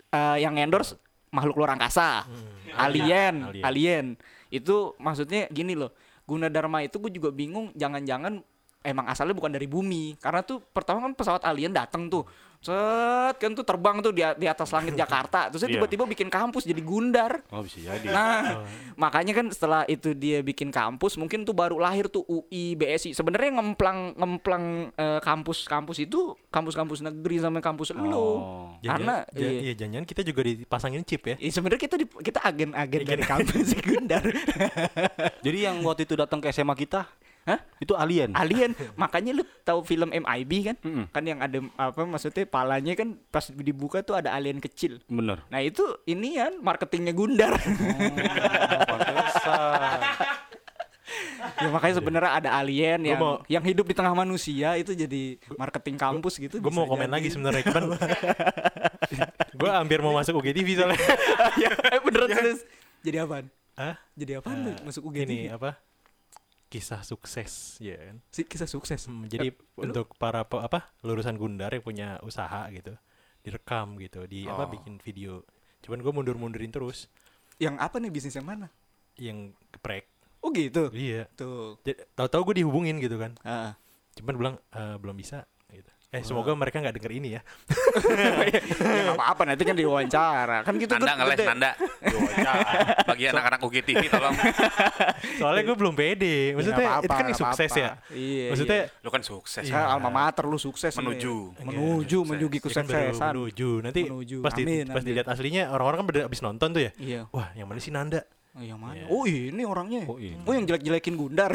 [0.06, 0.94] eh, yang endorse
[1.30, 2.26] makhluk luar angkasa,
[2.74, 3.64] alien, Alien.
[3.64, 4.06] alien,
[4.50, 5.94] Itu maksudnya gini loh.
[6.26, 8.42] Gunadarma itu gue juga bingung jangan-jangan
[8.82, 10.16] emang asalnya bukan dari bumi.
[10.16, 12.24] Karena tuh pertama kan pesawat alien datang tuh.
[12.60, 15.48] Set kan tuh terbang tuh di, di atas langit Jakarta.
[15.48, 15.74] Terus dia Iya.
[15.80, 17.40] tiba-tiba bikin kampus jadi Gundar.
[17.48, 18.04] Oh bisa jadi.
[18.04, 23.16] Nah, makanya kan setelah itu dia bikin kampus, mungkin tuh baru lahir tuh UI, BSI.
[23.16, 28.04] Sebenarnya ngemplang ngemplang eh, kampus-kampus itu kampus-kampus negeri sama kampus lu.
[28.12, 28.76] Oh.
[28.84, 29.60] Karena Jangan- ja- iya.
[29.62, 31.36] iya jangan kita juga dipasangin chip ya.
[31.40, 34.24] Iya, sebenarnya kita di- kita agen-agen dari kampus Gundar.
[35.40, 37.08] Jadi yang waktu itu datang ke SMA kita,
[37.40, 37.56] Hah?
[37.80, 38.30] itu alien.
[38.32, 38.76] Alien.
[39.02, 40.76] Makanya lu tahu film MIB kan?
[40.80, 41.04] Mm-mm.
[41.08, 45.00] Kan yang ada apa maksudnya palanya kan pas dibuka tuh ada alien kecil.
[45.06, 45.40] Bener.
[45.48, 47.56] Nah, itu ini kan marketingnya Gundar.
[48.86, 50.00] Pantesan.
[51.56, 55.96] ya makanya sebenarnya ada alien yang mau- yang hidup di tengah manusia itu jadi marketing
[55.98, 56.60] kampus gitu.
[56.60, 57.14] Gue mau komen jadi.
[57.18, 57.82] lagi sebenarnya kan.
[59.60, 61.00] gue hampir mau masuk UGTV soalnya.
[61.62, 62.60] ya, eh, beneran serius.
[63.02, 63.44] Jadi apaan?
[63.74, 63.96] Hah?
[64.14, 65.30] Jadi apaan tuh masuk UGT?
[65.30, 65.80] Ini apa?
[66.70, 68.16] Kisah sukses, ya kan.
[68.30, 69.02] Si kisah sukses.
[69.04, 72.94] Hmm, jadi untuk para pe- apa lulusan Gundar yang punya usaha gitu,
[73.40, 74.70] direkam gitu, di apa Oh.
[74.70, 75.42] bikin video.
[75.80, 77.10] Cuman gue mundur-mundurin terus,
[77.58, 78.70] Yang apa nih bisnis yang mana?
[79.14, 80.06] yang keprek.
[80.40, 80.88] Oh gitu.
[80.90, 81.26] Iya.
[81.34, 81.76] Tuh.
[81.82, 83.34] Jadi, Tahu-tahu gue dihubungin gitu kan.
[83.42, 83.76] Ah.
[84.14, 85.44] Cuman bilang "Eh, belum bisa.
[86.10, 87.40] Eh semoga mereka nggak denger ini ya.
[88.82, 90.66] ya apa-apa nanti kan diwawancara.
[90.66, 91.38] Kan gitu Nanda ngeles.
[91.46, 91.70] Nanda.
[93.06, 94.34] Bagi anak-anak UGTV tolong.
[95.38, 96.58] Soalnya gue belum pede.
[96.58, 97.88] Maksudnya Ya, nggak itu apa-apa, kan nggak sukses ya.
[98.10, 98.46] Iya.
[98.50, 99.62] Maksudnya Lu kan sukses.
[99.62, 99.74] Iya.
[99.78, 100.98] Kan alma mater lu sukses nih.
[100.98, 101.34] Menuju.
[101.62, 102.30] menuju Sukses.
[102.34, 103.30] menuju ya kan kesuksesan.
[103.30, 103.70] menuju.
[103.78, 104.36] Nanti Menuju.
[104.42, 105.06] pas di, Amin, pas amin.
[105.06, 106.92] dilihat aslinya orang-orang kan abis nonton tuh ya.
[106.98, 107.20] Iya.
[107.30, 108.26] Wah, yang mana sih Nanda?
[108.50, 108.94] Oh, yang mana?
[108.96, 109.06] Iya.
[109.06, 110.02] Oh ini orangnya.
[110.04, 110.42] Oh, ini.
[110.42, 111.54] Oh yang jelek-jelekin Gundar.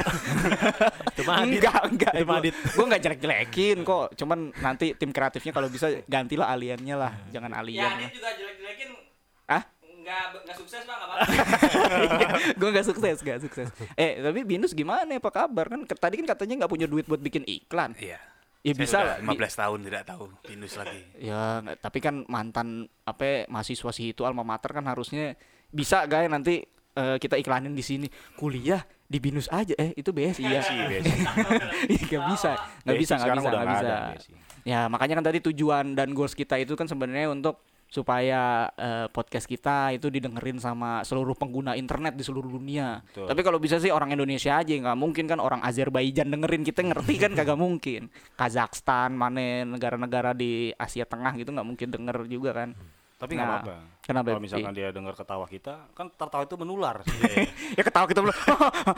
[1.11, 1.59] Itu mah Adit.
[1.59, 2.11] enggak, enggak.
[2.17, 2.55] Gua- Adit.
[2.71, 4.07] Gua enggak jelek-jelekin kok.
[4.15, 7.11] Cuman nanti tim kreatifnya kalau bisa gantilah aliennya lah.
[7.29, 7.83] Jangan alien.
[7.83, 7.91] Ya.
[7.99, 8.89] Adit juga jelek-jelekin.
[9.45, 9.63] Ah?
[9.83, 12.37] Enggak enggak sukses Bang, enggak apa-apa.
[12.59, 16.53] gue nggak sukses nggak sukses eh tapi binus gimana apa kabar kan tadi kan katanya
[16.61, 18.21] nggak punya duit buat bikin iklan Iya.
[18.61, 21.01] ya Saya bisa lah Bi- 15 tahun tidak tahu pinus lagi.
[21.17, 21.41] ya
[21.75, 22.67] tapi kan mantan
[23.01, 25.33] apa mahasiswa si itu alma mater kan harusnya
[25.67, 26.61] bisa guys nanti
[26.95, 28.07] eh, kita iklanin di sini
[28.39, 31.13] kuliah di binus aja eh itu BSI ya Besi, besi.
[32.09, 34.31] nggak bisa nggak Besi bisa nggak bisa nggak nggak bisa ada, besi.
[34.65, 39.45] ya makanya kan tadi tujuan dan goals kita itu kan sebenarnya untuk supaya eh, podcast
[39.45, 42.99] kita itu didengerin sama seluruh pengguna internet di seluruh dunia.
[43.05, 43.29] Betul.
[43.29, 47.13] Tapi kalau bisa sih orang Indonesia aja nggak mungkin kan orang Azerbaijan dengerin kita ngerti
[47.21, 48.09] kan kagak mungkin.
[48.35, 52.73] Kazakhstan, mana negara-negara di Asia Tengah gitu nggak mungkin denger juga kan.
[53.15, 53.75] Tapi nggak Nah, apa-apa.
[54.01, 54.77] kenapa, Kalau misalkan Bi?
[54.77, 56.99] dia dengar ketawa kita, kan tertawa itu menular.
[57.79, 58.35] ya ketawa kita belum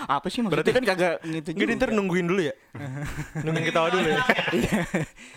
[0.10, 1.74] apa sih maksudnya kan kagak gitu juga.
[1.76, 2.54] ntar nungguin dulu ya.
[3.46, 4.18] nungguin ketawa dulu ya.
[4.52, 4.80] Iya.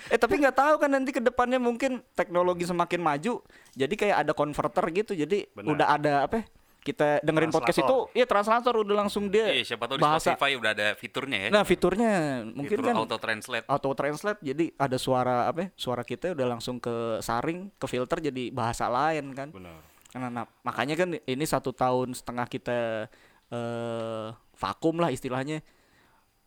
[0.08, 4.32] eh tapi nggak tahu kan nanti ke depannya mungkin teknologi semakin maju jadi kayak ada
[4.32, 5.68] converter gitu jadi Benar.
[5.70, 6.44] udah ada apa ya,
[6.80, 10.56] kita dengerin podcast itu ya translator udah langsung dia Iya, siapa tahu di bahasa Spotify
[10.56, 11.48] udah ada fiturnya ya.
[11.48, 12.12] nah fiturnya
[12.46, 13.64] mungkin Fitur kan auto translate.
[13.64, 18.18] auto translate jadi ada suara apa ya, suara kita udah langsung ke saring ke filter
[18.22, 19.78] jadi bahasa lain kan Benar.
[20.10, 23.06] Nah, nah, makanya kan ini satu tahun setengah kita
[23.48, 25.62] eh vakum lah istilahnya.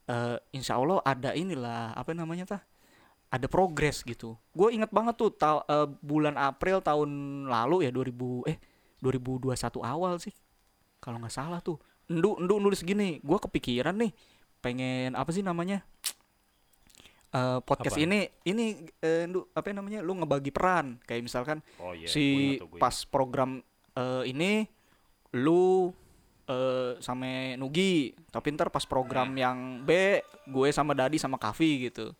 [0.03, 2.61] Eh insya Allah ada inilah apa namanya tah?
[3.31, 4.35] Ada progres gitu.
[4.51, 7.07] Gue inget banget tuh ta- eh, bulan April tahun
[7.47, 8.11] lalu ya 2000
[8.45, 8.57] eh
[9.03, 10.31] 2021 awal sih.
[11.03, 11.75] Kalau nggak salah tuh.
[12.07, 14.15] Endu endu nulis gini, gue kepikiran nih
[14.63, 15.83] pengen apa sih namanya?
[17.35, 18.05] eh, podcast Apa?
[18.07, 18.65] ini ini
[19.03, 22.07] eh, lu apa namanya lu ngebagi peran kayak misalkan Oh iya.
[22.07, 23.59] si pas program
[23.93, 24.63] eh, ini
[25.35, 25.91] lu
[26.43, 32.11] eh sama Nugi tapi ntar pas program yang B gue sama Dadi sama Kavi gitu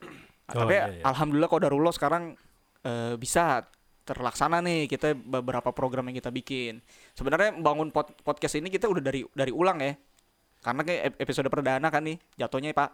[0.43, 1.03] Oh, tapi iya, iya.
[1.07, 2.35] alhamdulillah Kodarullah sekarang
[2.83, 3.63] eh, bisa
[4.03, 8.99] terlaksana nih kita beberapa program yang kita bikin sebenarnya bangun pod- podcast ini kita udah
[8.99, 9.95] dari dari ulang ya
[10.59, 12.89] karena kayak ep- episode perdana kan nih jatuhnya Pak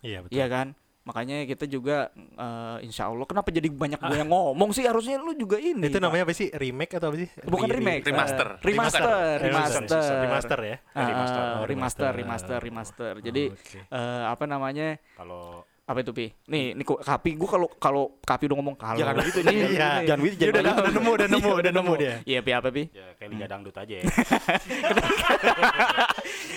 [0.00, 0.36] Iya betul.
[0.36, 0.68] Iya kan?
[1.04, 5.32] Makanya kita juga eh, insya Allah kenapa jadi banyak gue yang ngomong sih harusnya lu
[5.32, 5.84] juga ini.
[5.84, 6.48] Itu namanya apa sih?
[6.48, 7.28] Remake atau apa sih?
[7.44, 8.48] bukan Re- remake, Remaster.
[8.56, 9.80] eh, remaster, Remaster.
[9.84, 10.76] remaster, Remaster ya.
[10.92, 11.40] Ah, Remaster.
[11.40, 12.12] ah, Oh, remaster, remaster.
[12.16, 13.14] remaster, remaster.
[13.20, 13.80] Jadi Oke.
[13.80, 14.96] eh, apa namanya?
[15.16, 16.32] Kalau Apa itu pi?
[16.48, 19.68] Nih, nih kok Kapi gue kalau kalau Kapi udah ngomong kalau Jangan begitu, Nih, jangan-
[19.68, 19.88] iya.
[20.08, 20.80] jangan begitu, Dia jangan udah, begitu.
[20.80, 22.14] udah nemu, udah nemu, udah nemu dia.
[22.24, 22.82] Iya pi apa pi?
[22.88, 24.04] ya kayak liga dangdut aja ya.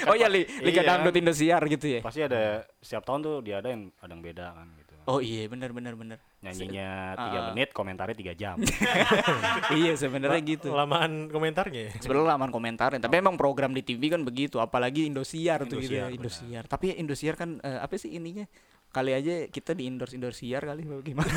[0.08, 0.88] Oh iya li, Liga Iya.
[0.88, 2.00] Dangdut Indosiar gitu ya.
[2.00, 4.94] Pasti ada setiap tahun tuh diadain ada yang beda kan gitu.
[5.04, 6.18] Oh iya benar benar benar.
[6.40, 7.46] Nyanyinya tiga ah.
[7.52, 8.56] menit, komentarnya tiga jam.
[9.80, 10.72] iya sebenarnya gitu.
[10.72, 11.92] Lamaan komentarnya ya.
[12.00, 16.08] sebenarnya laman komentarin tapi emang program di TV kan begitu apalagi Indosiar tuh gitu ya,
[16.08, 16.64] Indosiar.
[16.64, 18.48] Indosiar tapi Indosiar kan eh, apa sih ininya
[18.90, 21.32] kali aja kita di endorse Indosiar kali apa gimana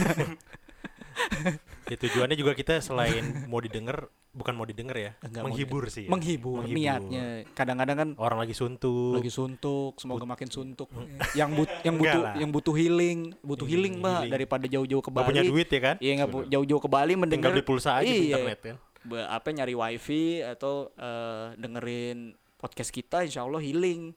[1.85, 6.07] Ya, tujuannya juga kita selain mau didengar, bukan mau didengar ya, Enggak menghibur sih.
[6.07, 6.09] ya.
[6.09, 9.19] menghibur, niatnya kadang-kadang kan Orang lagi suntuk.
[9.19, 10.87] lagi suntuk semoga makin suntuk
[11.35, 15.27] yang but yang butuh yang butuh healing butuh healing, Healing, mbak daripada jauh-jauh ke Bali
[15.29, 15.97] punya duit ya kan?
[15.99, 18.77] iya nggak jauh-jauh ke Bali Tinggal mendengar beli pulsa aja di iya, internet kan.
[19.03, 22.19] be- apa nyari wifi atau eh, dengerin
[22.57, 24.15] podcast kita insya Allah healing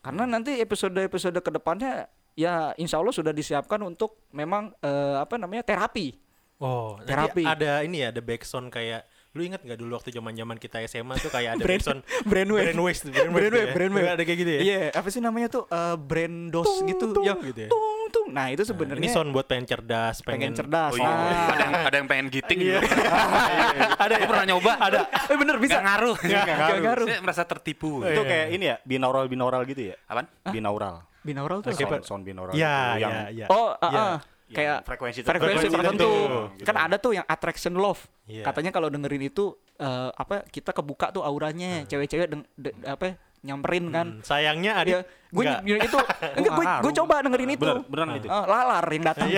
[0.00, 5.62] karena nanti episode-episode ke depannya ya insya Allah sudah disiapkan untuk memang eh, apa namanya
[5.62, 6.16] terapi
[6.56, 7.42] Oh, Terapi.
[7.42, 9.02] ada ini ya, ada backsound kayak
[9.34, 12.70] lu ingat nggak dulu waktu zaman-zaman kita SMA tuh kayak ada Brand- backsound brainwave.
[12.70, 13.74] brainwave, Brainwave, brainwave, ya?
[13.74, 14.08] brainwave.
[14.08, 14.60] Ada kayak gitu ya.
[14.62, 17.68] iya apa sih namanya tuh eh, brand dos Tung, gitu tung, yang gitu ya.
[17.68, 17.82] tung
[18.14, 21.10] tung nah itu Nah, sebenarnya ini sound buat pengen cerdas, pengen pengen, cerdas Oh iya.
[21.10, 21.18] Ah.
[21.50, 22.78] Ada yang ada yang pengen giting gitu.
[24.06, 24.72] ada Aku pernah nyoba.
[24.78, 24.98] Ada.
[25.26, 26.16] eh bener bisa Gak ngaruh.
[26.22, 27.06] Nggak ngaruh.
[27.08, 28.06] Saya merasa tertipu.
[28.06, 28.22] itu Iya.
[28.22, 29.96] kayak ini ya, binaural binaural gitu ya.
[30.06, 30.30] Apaan?
[30.46, 31.02] Binaural.
[31.22, 31.78] Binaural tuh apa?
[31.78, 33.46] Sound, sound binaural Ya, itu yang ya, ya.
[33.48, 33.90] oh ah, Ya.
[33.90, 34.10] yang
[34.52, 36.66] kayak frekuensi frekuensi Frekuensi tertentu tertentu, gitu.
[36.66, 38.44] kan ada tuh yang attraction love Iya.
[38.44, 43.90] katanya kalau dengerin itu eh, apa kita kebuka tuh auranya cewek-cewek deng- de- apa nyamperin
[43.90, 45.42] kan Hmm, sayangnya ada ya gue
[45.80, 45.98] itu
[46.38, 48.28] enggak gue gue coba dengerin itu Bener, beneran itu.
[48.28, 49.28] Ah, lalar yang datang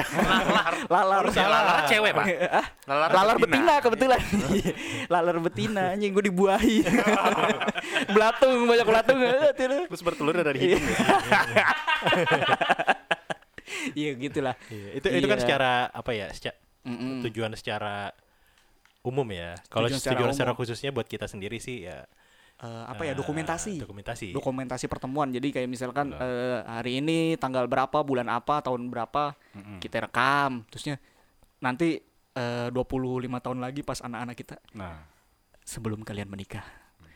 [0.95, 2.25] lalar Ya, lalar cewek, Pak.
[2.47, 4.21] Ah, Lalar, lalar betina kebetulan
[5.13, 6.85] lalar betina anjing gue dibuahi
[8.07, 9.89] belatung banyak belatung Eh, tidak.
[9.89, 10.85] Terus bertelur dari hidung.
[10.85, 11.67] ya.
[13.95, 15.45] iya gitulah Iya, itu itu kan Iya.
[15.45, 16.27] secara apa ya?
[16.31, 17.25] seca- Mm-mm.
[17.25, 18.13] tujuan secara
[19.01, 19.57] umum ya.
[19.67, 22.05] Kalau Tujuan tujuan, secara secara, khususnya buat kita sendiri sih ya
[22.63, 23.83] Eh, apa ya eh, dokumentasi.
[23.83, 24.27] Dokumentasi.
[24.31, 25.27] dokumentasi pertemuan.
[25.35, 29.35] Jadi kayak misalkan eh, hari ini tanggal berapa bulan apa tahun berapa
[29.83, 30.63] kita rekam.
[30.71, 31.03] Terusnya
[31.59, 31.99] nanti
[32.39, 35.03] eh, 25 tahun lagi pas anak-anak kita Nah,
[35.67, 36.63] sebelum kalian menikah.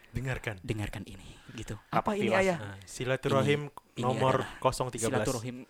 [0.09, 0.57] Dengarkan.
[0.65, 1.77] dengarkan ini gitu.
[1.93, 2.59] Apa ini ayah?
[2.59, 5.05] Nah, silaturahim ini nomor adalah 013.
[5.05, 5.69] silaturahim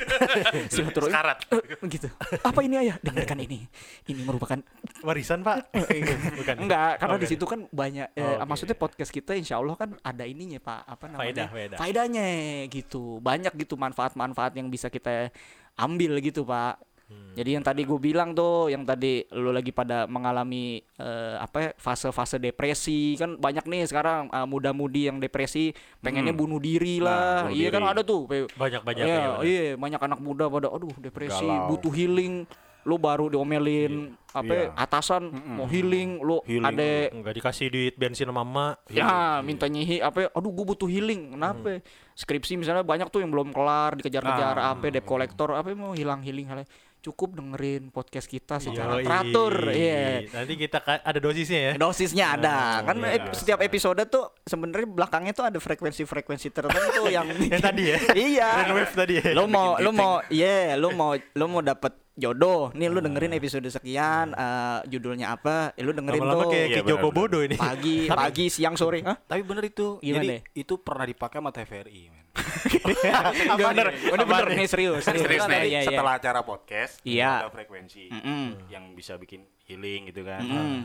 [0.72, 1.38] silaturahim Sekarat.
[1.50, 1.62] Eh,
[1.94, 2.08] gitu
[2.40, 3.64] apa ini ayah dengarkan ini
[4.06, 4.58] ini merupakan
[5.00, 5.72] Warisan, Pak.
[6.40, 6.54] Bukan.
[6.60, 7.32] enggak karena di Oke.
[7.32, 8.46] situ kan banyak eh, Oh, oke.
[8.46, 11.76] maksudnya podcast kita insya Allah kan ada ininya pak apa namanya Faedah, faedah.
[11.78, 12.26] faedahnya
[12.68, 15.32] gitu banyak gitu manfaat-manfaat yang bisa kita
[15.76, 16.76] ambil gitu pak
[17.10, 17.34] Hmm.
[17.34, 21.70] jadi yang tadi gue bilang tuh yang tadi lu lagi pada mengalami eh, apa ya,
[21.74, 26.38] fase-fase depresi kan banyak nih sekarang eh, muda-mudi yang depresi pengennya Hmm.
[26.38, 27.90] bunuh diri Nah, lah bunuh iya kan diri.
[27.90, 29.18] ada tuh Banyak-banyak Iya, ya.
[29.28, 29.42] benar.
[29.42, 31.66] iya, banyak anak muda pada aduh depresi, Galau.
[31.68, 32.46] butuh healing.
[32.80, 34.72] Lu baru diomelin apa Iya.
[34.74, 38.74] atasan mau healing, lu ada Enggak dikasih duit bensin sama emak.
[38.88, 39.04] ya
[39.42, 41.34] minta nyihi apa aduh gue butuh healing.
[41.34, 41.84] Kenapa?
[42.14, 44.72] Skripsi misalnya banyak tuh yang belum kelar, dikejar-kejar Nah.
[44.72, 46.64] apa debt collector apa mau hilang healing hal
[47.00, 49.04] cukup dengerin podcast kita secara Yoi.
[49.04, 49.54] teratur.
[49.68, 50.28] Iya.
[50.30, 51.72] Nanti kita ada dosisnya ya.
[51.74, 52.56] Dosisnya ada.
[52.84, 53.16] kan iya.
[53.16, 57.98] ep- setiap episode tuh sebenarnya belakangnya tuh ada frekuensi-frekuensi tertentu yang Yang tadi ya.
[58.12, 58.48] iya.
[58.62, 59.32] Brainwave tadi ya.
[59.32, 63.64] lo mau lo mau iya lo mau lo mau dapet jodoh nih lu dengerin episode
[63.66, 67.38] sekian eh, judulnya apa eh, lu dengerin tuh Lama-lama kayak, Iya, kayak Joko benar, Bodo
[67.40, 67.56] ini.
[67.56, 69.16] pagi pagi siang sore Hah?
[69.18, 69.96] tapi bener itu.
[69.98, 70.20] Gimana?
[70.20, 72.18] Jadi itu pernah dipakai sama TVRI, men.
[73.50, 75.60] Enggak bener ini bener nih serius serius, Serius nih.
[75.62, 75.80] Iya, iya.
[75.82, 77.32] Setelah acara podcast, Iya.
[77.42, 78.68] ada frekuensi Mm-mm.
[78.68, 80.40] yang bisa bikin healing gitu kan.
[80.40, 80.78] Mm-mm.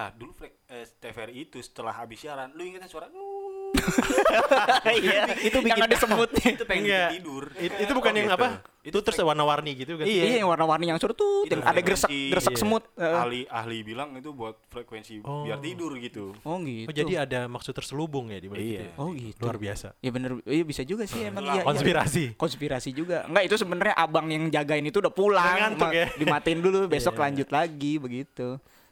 [0.00, 3.12] Nah, dulu frek- eh, TVRI itu setelah habis siaran, lu ingetnya suara.
[4.82, 6.46] Iya, itu yang ada semutnya.
[6.56, 7.10] itu pengen Enggak.
[7.12, 7.44] tidur.
[7.54, 8.38] It- itu bukan Oh, yang gitu.
[8.40, 8.48] apa?
[8.80, 10.08] Itu terus warna-warni gitu kan?
[10.08, 12.32] Iya, yang warna-warni yang suruh tuh, Itu yang ada gresek frekuensi.
[12.32, 12.60] gresek Iya.
[12.60, 12.82] semut.
[12.94, 15.44] Eh, ahli ahli bilang itu buat frekuensi Oh.
[15.44, 16.32] biar tidur gitu.
[16.40, 16.88] Oh gitu.
[16.88, 18.72] Oh, jadi ada maksud terselubung ya di balik Iya.
[18.72, 18.92] itu ya?
[18.96, 19.42] Oh gitu.
[19.42, 19.88] Luar biasa.
[19.98, 21.52] Ya bener, iya bisa juga sih emang iya.
[21.52, 21.62] iya.
[21.62, 22.24] Konspirasi.
[22.34, 23.28] Konspirasi juga.
[23.28, 26.06] Enggak itu sebenarnya abang yang jagain itu udah pulang, Udah ngantuk Ma- ya?
[26.16, 27.22] dimatiin dulu, besok Iya.
[27.22, 28.48] lanjut lagi begitu.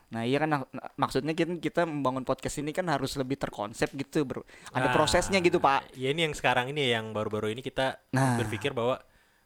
[0.09, 4.25] Nah iya kan nak- maksudnya kita, kita membangun podcast ini kan harus lebih terkonsep gitu
[4.25, 4.41] bro.
[4.73, 5.93] Ada Nah, prosesnya gitu pak.
[5.93, 8.37] Ya ini yang sekarang ini yang baru-baru ini kita Nah.
[8.37, 8.97] berpikir bahwa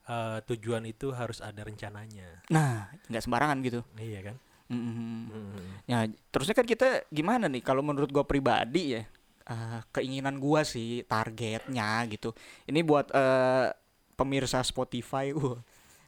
[0.03, 2.42] eh, tujuan itu harus ada rencananya.
[2.51, 3.81] Nah nggak sembarangan gitu.
[3.94, 4.37] Iya kan?
[4.66, 5.22] Mm-mm.
[5.31, 5.66] Mm.
[5.85, 5.98] Ya
[6.31, 9.03] terusnya kan kita gimana nih kalau menurut gua pribadi ya
[9.42, 12.35] eh, keinginan gua sih targetnya gitu.
[12.66, 13.75] Ini buat eh,
[14.14, 15.35] pemirsa Spotify.
[15.38, 15.59] Uh,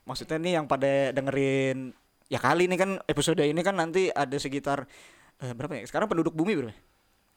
[0.04, 1.96] maksudnya nih yang pada dengerin
[2.28, 4.88] ya kali ini kan episode ini kan nanti ada sekitar
[5.40, 5.84] eh, berapa ya?
[5.88, 6.74] Sekarang penduduk bumi berapa?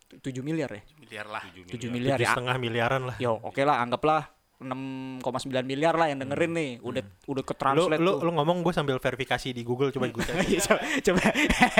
[0.07, 0.81] 7 miliar ya?
[1.03, 1.43] Miliar lah.
[1.51, 2.31] 7 miliar ya.
[2.31, 3.15] setengah miliaran lah.
[3.19, 5.21] Yo, oke lah anggaplah 6,9
[5.69, 6.71] miliar lah yang dengerin nih.
[6.81, 8.25] Udah udah ke Lu, translate lu, tuh.
[8.25, 10.35] lu ngomong gue sambil verifikasi di Google coba gue cek.
[10.49, 11.21] Iya, coba, coba.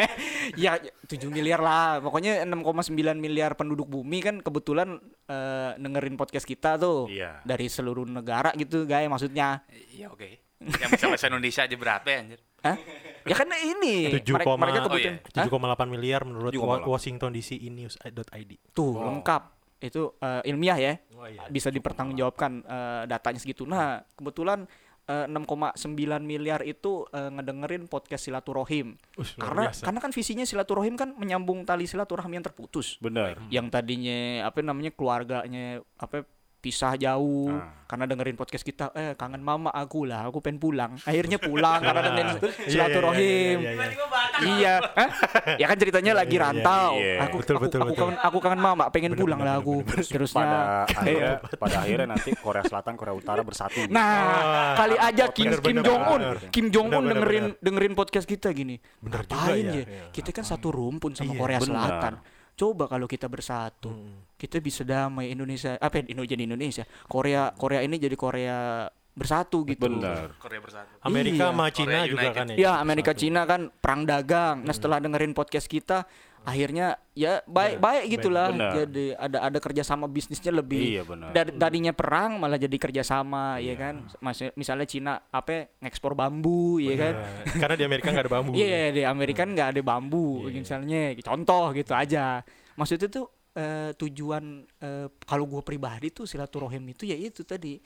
[0.67, 0.72] ya
[1.10, 2.04] 7 miliar lah.
[2.06, 7.10] Pokoknya 6,9 miliar penduduk bumi kan kebetulan eh, dengerin podcast kita tuh.
[7.10, 7.41] Iya.
[7.41, 9.65] Dari seluruh negara gitu, guys maksudnya.
[9.98, 10.46] Iya oke.
[10.62, 12.39] Yang bisa bahasa Indonesia aja berapa ya anjir?
[12.67, 12.77] Hah?
[13.23, 15.43] Ya kan ini 7, mereka, mereka Oh, kebetulan iya.
[15.43, 15.47] Hah?
[15.51, 16.63] 7,8 miliar menurut 7,8.
[16.63, 18.51] Wa- Washington DC News.id.
[18.71, 19.43] tuh lengkap.
[19.77, 20.93] Itu eh, ilmiah ya.
[21.13, 21.43] Oh, iya.
[21.47, 23.62] Bisa dipertanggungjawabkan eh, datanya segitu.
[23.63, 24.63] Nah, kebetulan
[25.06, 25.75] eh, 6,9
[26.19, 28.95] miliar itu eh, ngedengerin podcast silaturahim.
[29.13, 29.84] Ush, luar Karena biasa.
[29.84, 32.95] karena kan visinya silaturahim kan menyambung tali silaturahmi yang terputus.
[32.97, 33.38] Benar.
[33.49, 36.23] yang tadinya apa namanya keluarganya apa
[36.67, 37.71] pisah jauh Ah.
[37.88, 42.01] karena dengerin podcast kita eh kangen mama aku lah aku pengen pulang akhirnya pulang karena
[42.03, 43.95] dengerin Iya, iya, silaturahim iya, iya, iya.
[44.38, 45.10] Iya Hah?
[45.56, 48.01] ya kan ceritanya lagi rantau aku Betul, aku, betul, aku betul.
[48.03, 50.45] kangen aku kangen mama pengen Bener, pulang bener, lah aku Pada terusnya
[50.86, 53.80] akhirnya pada akhirnya nanti Korea Selatan Korea Utara bersatu.
[53.88, 56.38] Nah, Wah, kali aja Kim bener, Kim bener, Jong Un, bener.
[56.49, 57.63] Kim Jong Un Bener, bener, dengerin bener.
[57.63, 58.75] dengerin podcast kita gini.
[58.99, 60.06] Bener juga Ngapain ya, ya?
[60.12, 61.71] Kita kan satu rumpun sama Korea bener.
[61.71, 62.13] Selatan.
[62.53, 64.27] Coba kalau kita bersatu, Mm.
[64.38, 65.76] Kita bisa damai Indonesia.
[65.76, 66.86] Apa Indo jadi Indonesia?
[67.10, 69.89] Korea Korea ini jadi Korea bersatu gitu.
[69.89, 70.38] Benar.
[70.38, 70.93] Korea bersatu.
[70.93, 71.02] Iya.
[71.10, 72.38] Amerika sama Cina Korea juga United.
[72.38, 72.56] kan ya.
[72.56, 74.62] Ya Amerika Cina kan perang dagang.
[74.62, 76.06] Nah setelah dengerin podcast kita,
[76.45, 78.54] akhirnya ya baik baik gitulah.
[78.54, 78.71] Benar.
[78.86, 80.86] Jadi ada ada kerjasama bisnisnya lebih.
[80.86, 81.34] Iya benar.
[81.34, 84.06] Dari tadinya perang malah jadi kerjasama, ya kan?
[84.21, 87.13] Mas, misalnya Cina apa ngekspor bambu, ya kan?
[87.58, 88.52] Karena di Amerika nggak ada bambu.
[88.54, 90.62] Iya di Amerika nggak ada bambu, Iya.
[90.62, 92.45] misalnya contoh gitu aja.
[92.78, 97.82] Maksudnya tuh eh, tujuan eh, kalau gue pribadi tuh silaturahim itu ya itu tadi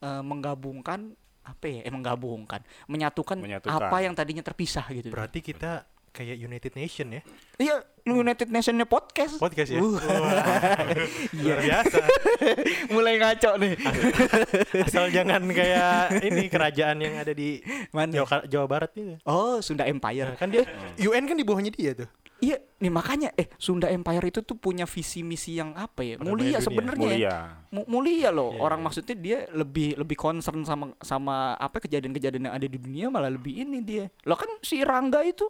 [0.00, 1.10] eh, menggabungkan
[1.46, 1.80] apa ya?
[1.86, 2.58] Eh menggabungkan,
[2.90, 3.70] menyatukan, Menyatukan.
[3.78, 5.14] apa yang tadinya terpisah gitu.
[5.14, 7.22] Berarti kita kayak United Nation ya.
[7.60, 7.76] Iya,
[8.08, 9.36] United Nationnya podcast.
[9.36, 9.78] Podcast ya.
[9.84, 10.00] Uh,
[11.44, 12.00] Luar biasa.
[12.94, 13.74] mulai ngaco nih.
[14.80, 17.60] Asal jangan kayak ini kerajaan yang ada di
[17.92, 18.16] Mana?
[18.16, 19.20] Jawa, Jawa Barat itu.
[19.28, 20.32] Oh, Sunda Empire.
[20.32, 20.64] Nah, kan dia
[20.96, 22.08] UN kan di bawahnya dia tuh.
[22.36, 26.20] Iya, nih makanya eh Sunda Empire itu tuh punya visi misi yang apa ya?
[26.20, 27.08] Mulia sebenarnya.
[27.16, 27.36] Mulia.
[27.72, 28.52] Mu- Mulia loh.
[28.52, 28.84] Iya, Orang iya.
[28.84, 33.64] maksudnya dia lebih lebih concern sama sama apa kejadian-kejadian yang ada di dunia malah lebih
[33.64, 34.04] ini dia.
[34.28, 35.48] Lo kan si Rangga itu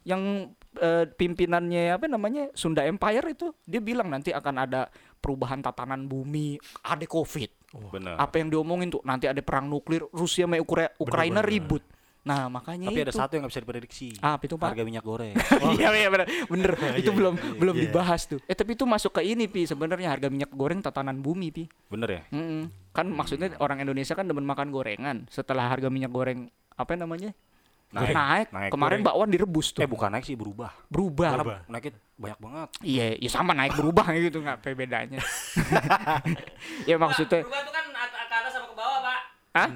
[0.00, 4.86] yang eh, pimpinannya apa namanya Sunda Empire itu dia bilang nanti akan ada
[5.18, 7.50] perubahan tatanan bumi, ada Covid.
[7.70, 8.18] Benar.
[8.18, 11.50] Apa yang diomongin tuh nanti ada perang nuklir, Rusia sama Ukra- Ukraina bener.
[11.50, 11.82] ribut.
[12.20, 13.06] Nah, makanya Tapi itu.
[13.08, 14.08] ada satu yang nggak bisa diprediksi.
[14.20, 14.68] Apa itu, Pak?
[14.76, 15.32] Harga minyak goreng.
[15.80, 16.70] Iya iya bener, bener.
[17.00, 17.82] itu iya, belum iya, belum iya.
[17.88, 18.38] dibahas tuh.
[18.44, 21.64] Eh tapi itu masuk ke ini pi sebenarnya harga minyak goreng tatanan bumi pi.
[21.88, 22.22] Bener ya?
[22.28, 22.68] Mm-mm.
[22.92, 25.24] Kan maksudnya orang Indonesia kan demen makan gorengan.
[25.32, 27.32] Setelah harga minyak goreng apa namanya
[27.90, 28.14] Naik.
[28.14, 28.70] naik, Naik.
[28.70, 29.08] kemarin Goreng.
[29.10, 30.70] bakwan direbus tuh Eh bukan naik sih berubah.
[30.86, 31.30] berubah.
[31.34, 32.68] Karena naiknya banyak banget.
[32.86, 35.18] Iya, ya sama naik berubah gitu nggak apa bedanya.
[36.86, 39.20] ya maksudnya, Berubah tuh kan ke atas sama ke bawah, Pak.
[39.58, 39.68] ah,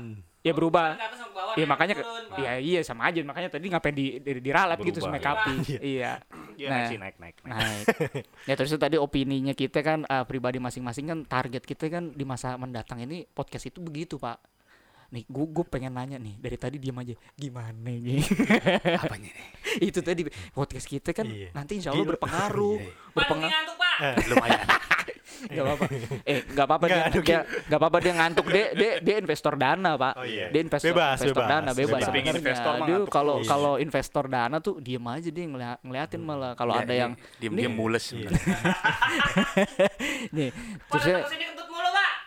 [0.44, 0.94] ya berubah.
[0.94, 1.54] Sama bawah.
[1.54, 5.00] Iya naik makanya, turun, ya iya sama aja makanya tadi ngapain di, di diralat gitu
[5.00, 5.24] Berubah, sama iya.
[5.24, 5.54] kapi.
[5.80, 6.12] Iya.
[6.54, 6.86] Iya Nah.
[6.86, 7.36] naik naik naik.
[7.42, 7.44] naik.
[7.48, 7.86] naik.
[8.48, 12.22] ya terus itu tadi opininya kita kan eh, pribadi masing-masing kan target kita kan di
[12.22, 14.38] masa mendatang ini podcast itu begitu pak.
[15.10, 18.18] Nih gue gue pengen nanya nih dari tadi diam aja gimana nih?
[19.02, 19.48] Apanya nih?
[19.80, 21.50] itu tadi podcast kita kan Iya.
[21.50, 22.78] nanti insya Allah berpengaruh.
[22.78, 23.12] Iya, iya.
[23.14, 23.46] Berpengaruh.
[23.46, 23.94] ini ngantuk, Pak.
[24.02, 24.60] Eh, Lumayan.
[25.54, 25.84] Gak apa-apa.
[26.30, 30.12] Eh gak apa-apa dia, dia gak apa-apa dia ngantuk dia dia, dia investor dana pak.
[30.18, 30.46] Oh, iya.
[30.50, 32.02] Dia investor, Bebas, investor bebas, dana bebas, bebas.
[32.04, 32.40] sebenarnya.
[32.40, 33.48] Investor mah Dia kalau terus.
[33.48, 38.04] kalau investor dana tuh diem aja dia ngeliat, ngeliatin malah kalau ada yang diam-diam mules.
[38.10, 38.28] Iya.
[40.32, 40.48] nih
[40.90, 41.02] Pak,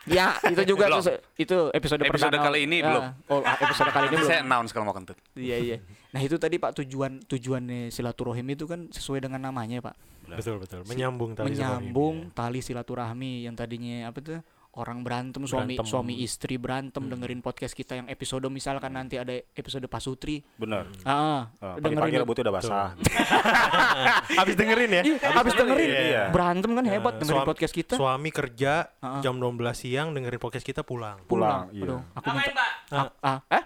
[0.07, 1.03] Ya, itu juga Belum.
[1.35, 2.47] itu episode, Episode perdana.
[2.47, 3.03] kali ini Ah, belum.
[3.27, 4.25] Oh, ah, episode kali ini belum.
[4.25, 5.19] saya announce kalau mau kentut.
[5.33, 5.77] Iya, iya.
[6.09, 9.95] Nah, itu tadi Pak tujuan tujuannya silaturahim itu kan sesuai dengan namanya, Pak.
[10.29, 10.83] Betul betul.
[10.83, 14.39] Menyambung tali Menyambung tali silaturahmi yang tadinya apa tuh?
[14.77, 15.89] Orang berantem, suami Berantem.
[15.89, 20.45] suami istri berantem dengerin podcast kita yang episode misalkan nanti ada episode Pasutri.
[20.53, 20.85] Bener.
[21.01, 22.87] Ah, Uh, dengerin Pagi-pagi rambutnya udah basah.
[24.39, 25.03] Habis dengerin ya.
[25.33, 26.23] Habis dengerin Iya.
[26.29, 27.93] berantem kan hebat Eh, dengerin suami- podcast kita.
[27.97, 29.17] Suami kerja Ah.
[29.19, 31.25] jam 12 siang dengerin podcast kita pulang.
[31.25, 31.81] Pulang, iya.
[31.83, 32.71] Aduh, aku minta Pak?
[32.93, 33.63] ah, ah, eh?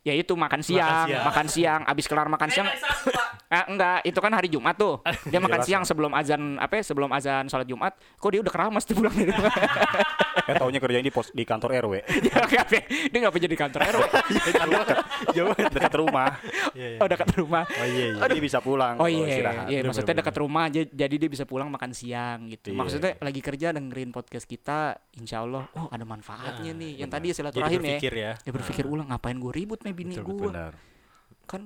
[0.00, 1.24] Ya itu makan siang, siang.
[1.28, 2.64] makan siang, abis kelar makan siang.
[3.52, 5.02] Ah, enggak, itu kan hari Jumat tuh.
[5.28, 7.92] Dia makan Jelas, siang sebelum azan apa ya, sebelum azan sholat Jumat.
[8.16, 9.52] Kok dia udah keramas tuh pulang dari rumah.
[10.48, 11.94] Eh taunya kerjanya di pos di kantor RW.
[12.22, 14.02] dia nggak pe- dia nggak pengen jadi kantor RW.
[15.36, 16.28] Jauh dekat rumah.
[16.72, 16.98] Iya, iya.
[17.02, 17.64] Oh dekat rumah.
[17.68, 18.20] Oh iya iya.
[18.24, 18.94] Jadi bisa pulang.
[18.96, 22.72] Oh iya, iya maksudnya dekat rumah aja, jadi dia bisa pulang makan siang gitu.
[22.72, 22.78] Iya.
[22.78, 27.04] Maksudnya lagi kerja dengerin podcast kita, insya Allah, oh ada manfaatnya nih.
[27.04, 27.98] Yang tadi silaturahim ya.
[27.98, 28.32] berpikir ya.
[28.40, 30.48] Dia berpikir ulang ngapain gue ribut nih bini Betul, gue.
[30.48, 30.72] Benar.
[31.44, 31.62] Kan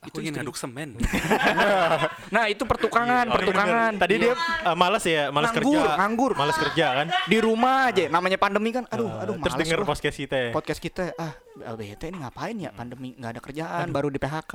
[0.00, 0.94] Aku ingin ngaduk semen.
[2.30, 3.92] Nah itu pertukangan, Oh, pertukangan.
[3.96, 4.32] Tadi dia
[4.62, 5.98] uh, malas ya, malas Nganggur, kerja.
[5.98, 6.32] nganggur.
[6.34, 7.06] Malas kerja kan.
[7.26, 8.06] di rumah aja.
[8.06, 8.86] Namanya pandemi kan.
[8.88, 9.34] Aduh, Uh, aduh.
[9.40, 9.88] terus denger gua.
[9.90, 10.50] podcast kita ya.
[10.52, 11.02] podcast kita.
[11.16, 11.34] Ah,
[11.74, 12.70] bete ini ngapain ya?
[12.70, 14.54] Pandemi nggak ada kerjaan, baru di PHK.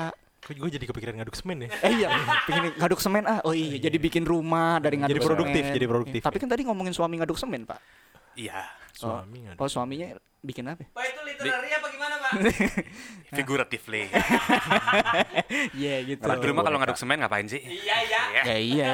[0.50, 1.70] Gue jadi kepikiran ngaduk semen ya.
[1.84, 2.08] Eh iya,
[2.48, 3.44] pengen ngaduk semen ah.
[3.44, 5.76] Oh iya, jadi bikin rumah dari ngaduk Jadi produktif, semen.
[5.76, 6.22] jadi produktif.
[6.24, 7.80] Tapi kan tadi ngomongin suami ngaduk semen, Pak.
[8.36, 8.68] Iya.
[8.94, 9.62] Suami ngaduk.
[9.64, 10.08] Oh, suaminya
[10.40, 10.84] bikin apa?
[10.92, 12.32] Pak itu literary apa gimana, Pak?
[13.38, 14.04] Figuratively.
[15.50, 16.24] Iya gitu.
[16.24, 17.58] Di rumah kalau ngaduk semen ngapain sih?
[17.58, 18.22] Iya, iya.
[18.46, 18.92] Ya iya.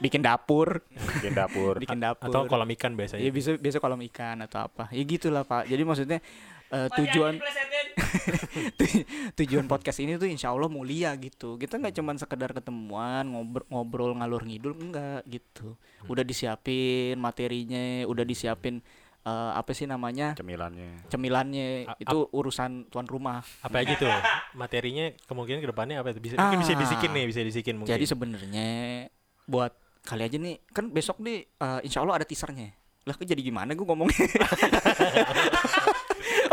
[0.00, 0.82] Bikin dapur,
[1.20, 1.74] Bikin dapur.
[1.82, 2.32] bikin dapur.
[2.32, 3.20] Atau kolam ikan biasanya.
[3.22, 4.88] Iya bisa biasa kolam ikan atau apa.
[4.92, 5.68] Ya gitulah, Pak.
[5.68, 6.18] Jadi maksudnya
[6.68, 7.32] eh, Pak, tujuan
[9.36, 14.10] tujuan podcast ini tuh insya Allah mulia gitu kita nggak cuman sekedar ketemuan ngobrol, ngobrol
[14.14, 15.74] ngalur ngidul enggak gitu
[16.04, 18.80] udah disiapin materinya udah disiapin
[19.22, 21.06] eh, apa sih namanya Cemilannya.
[21.06, 24.08] cemilannya A- itu urusan tuan rumah Apa aja tuh?
[24.54, 26.20] Materinya kemungkinan ke depannya apa itu?
[26.20, 26.46] Bisa Ah.
[26.46, 27.90] mungkin bisa disikin nih, bisa disikin mungkin.
[27.90, 28.68] jadi sebenarnya
[29.44, 32.70] buat kali aja nih kan besok nih eh, insya Allah ada teasernya
[33.02, 34.18] lah kok jadi gimana gue ngomongnya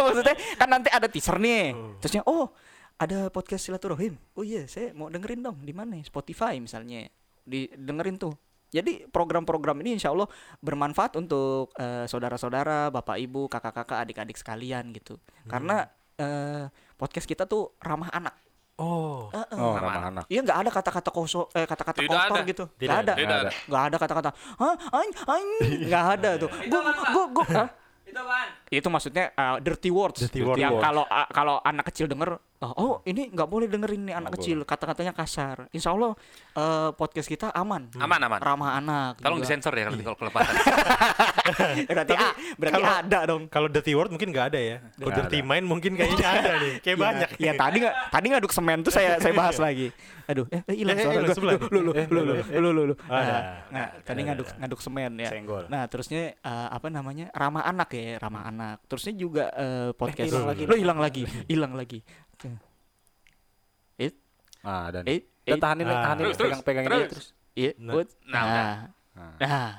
[0.03, 1.95] maksudnya kan nanti ada teaser nih Hmm.
[1.97, 2.51] terusnya oh
[2.95, 7.07] ada podcast silaturahim oh iya saya mau dengerin dong di mana Spotify misalnya
[7.41, 8.33] di dengerin tuh
[8.69, 10.25] jadi program-program ini insya Allah
[10.57, 15.21] bermanfaat untuk eh, saudara-saudara, bapak ibu, kakak-kakak, adik-adik sekalian gitu.
[15.45, 15.85] Karena
[16.17, 16.65] eh,
[16.97, 18.33] podcast kita tuh ramah anak.
[18.81, 19.29] Oh.
[19.29, 19.53] Heeh.
[19.53, 20.25] Oh, Ramah ramah anak.
[20.25, 22.49] Iya nggak ada kata-kata koso, eh kata-kata Tidak kotor ada.
[22.49, 22.63] gitu.
[22.73, 23.13] Tidak Nggak ada.
[23.13, 23.51] Tidak ada.
[23.69, 24.29] Nggak ada kata-kata.
[24.57, 25.49] Hah, aing, aing.
[25.93, 26.49] Nggak ada tuh.
[26.65, 26.81] Gua,
[27.13, 27.45] gua, gua.
[28.03, 28.47] Itu apaan?
[28.67, 30.19] Itu maksudnya uh, dirty words.
[30.27, 30.59] Dirty word.
[30.59, 34.15] Yang Dirty kalau uh, kalau anak kecil denger, oh, oh, ini nggak boleh dengerin nih
[34.15, 34.57] anak Nggak kecil.
[34.63, 35.67] Kata-katanya kasar.
[35.69, 36.15] Insya Allah
[36.55, 37.91] uh, podcast kita aman.
[37.99, 38.39] Aman aman.
[38.39, 39.19] Ramah anak.
[39.19, 39.45] Tolong juga.
[39.51, 40.53] disensor ya kalau kalau kelewatan.
[41.91, 43.43] berarti ah, berarti kalau- ada dong.
[43.51, 44.77] Kalau dirty word mungkin nggak ada ya.
[44.95, 45.49] Kalau dirty ada.
[45.49, 46.73] mind mungkin kayaknya ada nih.
[46.79, 47.29] Kayak banyak.
[47.37, 49.91] Ya tadi nggak tadi ngaduk semen tuh saya saya bahas lagi.
[50.23, 51.35] Aduh, eh eh, hilang Eh, eh, suara gua.
[51.35, 51.53] sebelah.
[51.67, 52.95] Lu lu Eh, lu lu lu lu lu.
[53.11, 55.29] Nah, nah, tadi ngaduk ngaduk semen ya.
[55.35, 55.67] Senggol.
[55.67, 57.27] Nah, terusnya eh, apa namanya?
[57.35, 58.77] ramah anak ya, ramah anak.
[58.87, 60.63] Terusnya juga eh, podcast hilang lagi.
[60.63, 61.99] Lo hilang lagi, hilang lagi.
[64.63, 64.65] Tuh.
[64.65, 65.99] Eh, Ah, dan eh, Dan tahanin, Ah.
[66.01, 66.97] tahanin, Terus, terus, pegang-pegangin terus.
[66.97, 67.27] dia terus.
[67.53, 67.93] iya, Nah.
[67.93, 68.73] buat- Nah, nah,
[69.13, 69.35] Nah.
[69.37, 69.71] nah.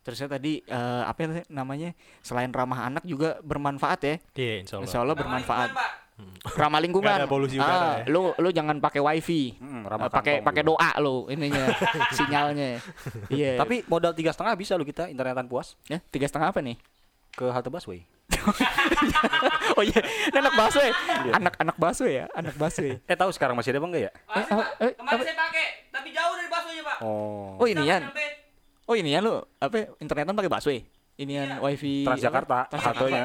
[0.00, 1.90] Terusnya tadi eh, apa ya namanya?
[2.20, 4.16] Selain ramah anak juga bermanfaat ya.
[4.32, 4.84] Iya, insya Allah.
[4.86, 5.70] Insya Allah bermanfaat.
[6.50, 7.04] Ramah lingkungan.
[7.06, 8.04] Nggak ada polusi udara Ah, ya.
[8.08, 9.56] Lu lu jangan pakai wifi.
[9.56, 11.64] Hmm, Eh, ramah pakai pakai doa lo ininya
[12.12, 12.76] sinyalnya
[13.30, 16.76] iya Tapi modal tiga setengah bisa lo kita internetan puas ya tiga setengah apa nih
[17.30, 18.02] ke halte busway.
[19.76, 20.00] oh iya
[20.32, 20.94] anak bakso ya
[21.34, 24.12] anak anak bakso ya anak ya Eh tahu sekarang masih ada bang nggak ya?
[24.24, 24.68] Masih, Eh, Pak.
[24.80, 25.24] eh, Kemarin apa?
[25.26, 26.96] saya pakai, tapi jauh dari baksonya, Pak.
[27.02, 27.58] Oh.
[27.58, 27.98] oh ini ya
[28.86, 30.82] oh ini ya lu apa internetan pakai ya
[31.20, 31.40] ini Iya.
[31.42, 33.22] yang wifi Transjakarta, satunya.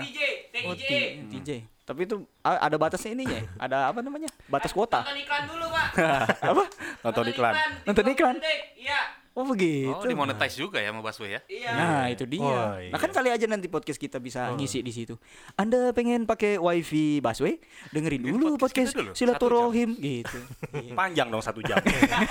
[0.67, 0.89] Oh, TIJ.
[0.89, 1.49] T- TJ
[1.85, 5.87] tapi itu ada batasnya ininya ada apa namanya batas kuota Nonton iklan dulu, Pak.
[6.51, 6.63] apa
[7.05, 7.53] Nonton iklan.
[7.85, 8.35] Nonton 30 iklan?
[8.73, 8.99] Iya.
[9.35, 11.41] Oh begitu Oh, dimonetize juga ya sama Busway ya?
[11.45, 11.69] Iya.
[11.75, 12.39] Nah itu dia.
[12.39, 13.15] Oh, Nah kan iya.
[13.19, 15.19] kali aja nanti podcast kita bisa ngisi di situ.
[15.53, 17.59] Anda pengen pakai wifi busway?
[17.91, 20.39] Dengerin dulu podcast podcast, dulu, silaturahim gitu.
[20.71, 20.95] Iya.
[20.99, 21.83] Panjang dong satu jam.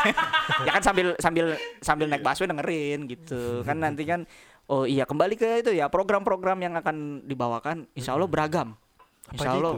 [0.67, 3.61] ya kan sambil sambil sambil naik busway dengerin gitu.
[3.63, 4.25] Kan nanti kan
[4.73, 8.73] oh iya kembali ke itu ya program-program yang akan dibawakan insya Allah beragam.
[9.29, 9.77] Insya Allah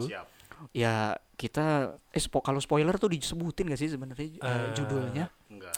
[0.71, 5.29] ya kita eh spo- kalau spoiler tuh disebutin gak sih sebenarnya Eh, judulnya?
[5.53, 5.75] Enggak.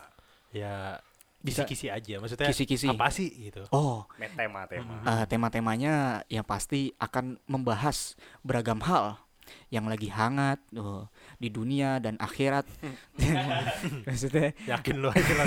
[0.56, 1.02] Ya
[1.40, 2.20] kisi-kisi aja.
[2.20, 2.88] Maksudnya Kisi-kisi.
[2.92, 3.64] apa sih gitu.
[3.72, 5.00] Oh, Met tema tema.
[5.08, 9.20] Eh, tema-temanya yang pasti akan membahas beragam hal
[9.74, 11.10] yang lagi hangat oh,
[11.40, 12.68] di dunia dan akhirat.
[14.06, 15.46] maksudnya Yakin lu aja lah.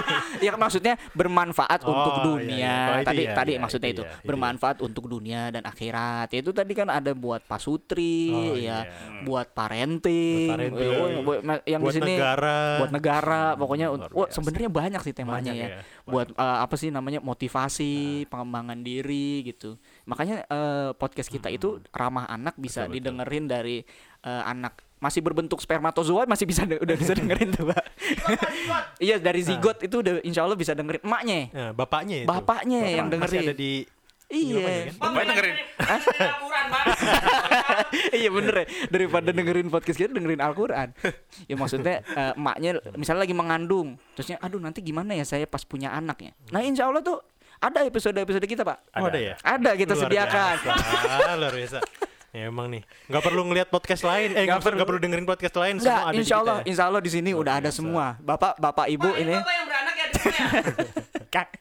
[0.44, 2.56] ya maksudnya bermanfaat Oh, untuk iya, dunia.
[2.56, 2.76] iya.
[2.80, 6.32] Oh, itu tadi iya, tadi iya, maksudnya itu itu, iya, bermanfaat untuk dunia dan akhirat.
[6.32, 9.22] Itu tadi kan ada buat pasutri Oh, ya, iya.
[9.22, 10.90] buat parenting, Buat parenting.
[10.90, 12.58] eh, buat- yang Buat di sini negara.
[12.80, 14.32] buat negara pokoknya biasa.
[14.32, 15.68] sebenarnya banyak sih temanya Banyak ya.
[15.68, 17.92] ya, buat eh, apa sih namanya motivasi
[18.26, 22.94] pengembangan diri gitu makanya eh, podcast kita itu ramah anak bisa Betul, betul.
[22.96, 23.76] didengerin dari
[24.20, 27.84] eh, anak masih berbentuk spermatozoa masih bisa de- udah bisa dengerin tuh pak.
[28.96, 31.38] Iya dari zigot itu udah insya Allah bisa dengerin emaknya.
[31.52, 32.28] Nah, bapaknya itu.
[32.28, 33.44] Bapaknya yang Masih dengerin.
[33.44, 33.72] ada di
[34.24, 35.54] iya Bang, Bapak dengerin.
[36.16, 36.86] Al-Quran, Bang.
[38.24, 38.66] iya bener ya.
[38.88, 40.88] Daripada dengerin podcast kita dengerin Al-Quran.
[41.50, 45.90] Ya maksudnya eh, emaknya misalnya lagi mengandung terusnya aduh nanti gimana ya saya pas punya
[45.90, 47.20] anaknya nah insya Allah tuh
[47.58, 48.80] ada episode-episode kita pak.
[48.92, 49.34] Oh, ada ya?
[49.40, 50.54] ada kita Luar sediakan.
[50.58, 51.78] biasa, luar biasa.
[52.34, 55.26] Ya, emang nih, nggak perlu ngelihat podcast lain, eh Nggak nggak perlu, nggak perlu dengerin
[55.30, 56.70] podcast lain, Enggak, semua ada insya Allah, kita ya.
[56.74, 58.06] insya Allah di sini udah ada semua.
[58.18, 61.44] Bapak, bapak, ibu Pak, ini, Bapak yang beranak ya ya?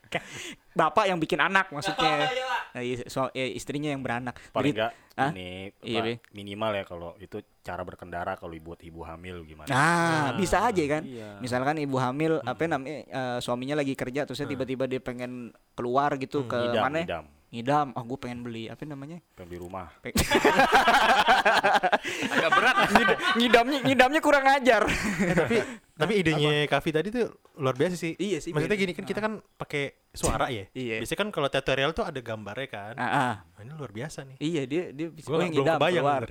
[0.74, 2.26] Bapak yang bikin anak maksudnya.
[2.26, 2.74] Oh.
[2.74, 4.42] Nah, iya, so, eh, istrinya yang beranak.
[4.50, 4.94] Paling Jadi- enggak
[5.38, 9.70] ini Iya, minimal ya kalau itu cara berkendara kalau buat ibu hamil gimana.
[9.70, 11.06] Nah, bisa aja kan.
[11.06, 11.38] Iya.
[11.38, 16.50] Misalkan ibu hamil, apa namanya, eh, suaminya lagi kerja, terusnya tiba-tiba dia pengen keluar gitu
[16.50, 17.02] ke Ngidam, mana?
[17.54, 17.88] Ngidam.
[17.88, 17.88] Ngidam.
[17.94, 19.22] Oh, gue pengen beli apa namanya?
[19.38, 19.94] Pengen beli rumah.
[20.02, 20.12] Pe-
[22.34, 22.76] Agak berat.
[22.90, 24.82] Ngid- ngidamnya, ngidamnya kurang ajar.
[25.38, 25.56] tapi
[26.02, 27.30] tapi idenya Kavi tadi tuh
[27.62, 28.18] luar biasa sih.
[28.18, 30.66] Iya sih, Maksudnya gini kan kita kan pakai suara ya.
[30.74, 31.00] Iya.
[31.00, 32.94] Biasanya kan kalau tutorial tuh ada gambarnya kan.
[32.98, 33.34] Ah, ah.
[33.56, 34.38] Nah, ini luar biasa nih.
[34.42, 36.24] Iya dia dia bisa belum ngidam keluar.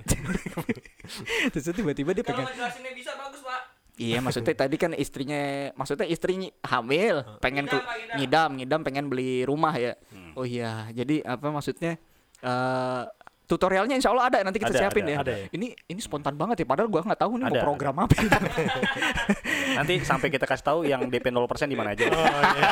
[1.51, 3.61] Terus tiba-tiba dia Kalau pengen ngejelasinnya bisa bagus, Pak.
[3.93, 7.85] Iya maksudnya tadi kan istrinya maksudnya istrinya hamil pengen ngidam.
[8.17, 9.93] ngidam ngidam pengen beli rumah ya.
[10.09, 10.22] Hmm.
[10.33, 11.97] Oh iya jadi apa maksudnya
[12.43, 13.03] eh
[13.43, 15.17] tutorialnya insya Allah ada nanti kita Ada, siapin ada, ya.
[15.21, 15.47] ada ya.
[15.51, 18.13] Ini ini spontan banget ya padahal gua nggak tahu nih mau Ada, program apa.
[18.17, 18.29] ini.
[19.77, 22.07] Nanti sampai kita kasih tahu yang DP 0% di mana aja.
[22.09, 22.23] Oh,
[22.57, 22.63] iya.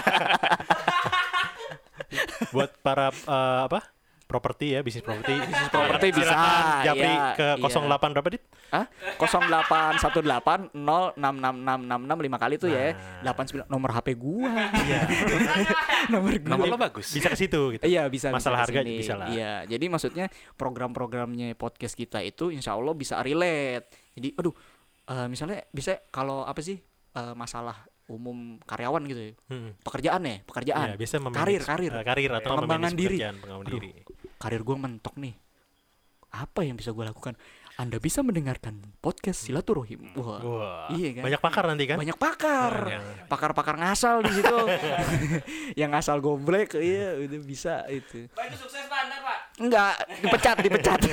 [2.55, 3.79] Buat para eh, apa?
[4.31, 5.35] Properti ya, bisnis properti.
[5.51, 6.35] Bisnis properti bisa,
[6.87, 7.67] Japri iya, ke iya.
[7.67, 8.43] 08 berapa dit?
[8.71, 8.87] Hah?
[9.19, 12.95] 0818 0666665 lima kali tuh ya.
[13.27, 14.47] 89 nomor HP gua.
[14.71, 14.99] Iya.
[16.15, 16.49] nomor gua.
[16.55, 17.11] Nomor lo bagus.
[17.11, 17.83] Bisa ke situ gitu.
[17.83, 19.27] Iya bisa Masalah bisa harga bisa lah.
[19.27, 20.25] Iya jadi maksudnya
[20.55, 23.91] program-programnya podcast kita itu insya Allah bisa relate.
[24.15, 24.55] Jadi aduh
[25.11, 26.79] eh, misalnya bisa kalau apa sih
[27.19, 29.71] eh, masalah umum karyawan gitu ya Hmm.
[29.87, 33.81] pekerjaan ya pekerjaan Iya, memanage, karir karir eh, karir atau pengembangan diri pekerjaan, pengembangan Aduh.
[34.41, 35.37] Karir gue mentok nih.
[36.31, 37.37] Apa yang bisa gue lakukan?
[37.75, 40.11] Anda bisa mendengarkan podcast silaturahim.
[40.13, 40.39] Wah.
[40.39, 41.23] Wah, Iya kan?
[41.23, 41.97] banyak pakar nanti kan?
[41.97, 42.73] banyak pakar.
[42.83, 43.27] Banyak.
[43.27, 44.57] pakar-pakar ngasal di situ.
[45.79, 48.27] Yang ngasal goblek iya udah bisa itu.
[48.31, 49.37] Pak, itu sukses, Pak, ntar, Pak.
[49.59, 50.99] enggak dipecat dipecat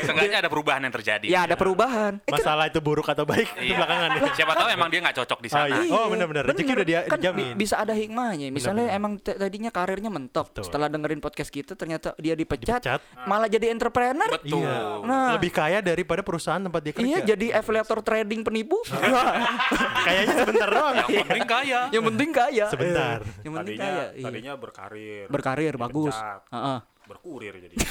[0.00, 1.26] Seenggaknya ada perubahan yang terjadi.
[1.26, 3.76] ya ada perubahan Eh, kan- Masalah itu buruk atau baik itu Iya.
[3.76, 4.20] belakangan ya.
[4.34, 5.66] Siapa tahu emang dia nggak cocok di Oh, sana.
[5.78, 5.78] iya.
[5.90, 6.42] Oh, benar-benar.
[6.44, 7.44] Rezeki udah dia kan dijamin.
[7.50, 8.46] bi- bisa ada hikmahnya.
[8.48, 8.98] Misalnya Benar-benar.
[8.98, 10.62] emang t- tadinya karirnya mentok, Betul.
[10.64, 13.00] setelah dengerin podcast kita ternyata dia dipecat, Dipecat.
[13.24, 14.30] malah jadi entrepreneur.
[14.32, 14.62] Betul.
[14.62, 14.78] Iya.
[15.02, 15.28] Nah.
[15.34, 17.06] Lebih kaya daripada perusahaan tempat dia kerja.
[17.08, 18.78] Iya, jadi affiliator trading penipu.
[20.04, 20.94] Kayaknya sebentar doang.
[20.98, 21.80] Yang penting kaya.
[21.88, 22.66] Yang penting kaya.
[22.68, 23.16] Sebentar.
[23.40, 24.06] Yang penting Tadinya kaya.
[24.10, 24.24] Iya.
[24.24, 25.26] tadinya berkarir.
[25.28, 26.14] Berkarir bagus.
[26.48, 26.78] Heeh.
[27.08, 27.74] Berkurir jadi.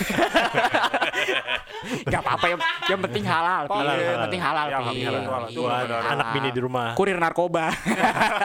[2.08, 2.60] Gak apa-apa yang,
[2.90, 3.64] yang penting halal.
[3.66, 4.66] Yang penting halal.
[4.70, 6.02] Ya, halal.
[6.06, 6.94] Anak bini di rumah.
[6.94, 7.74] Kurir narkoba.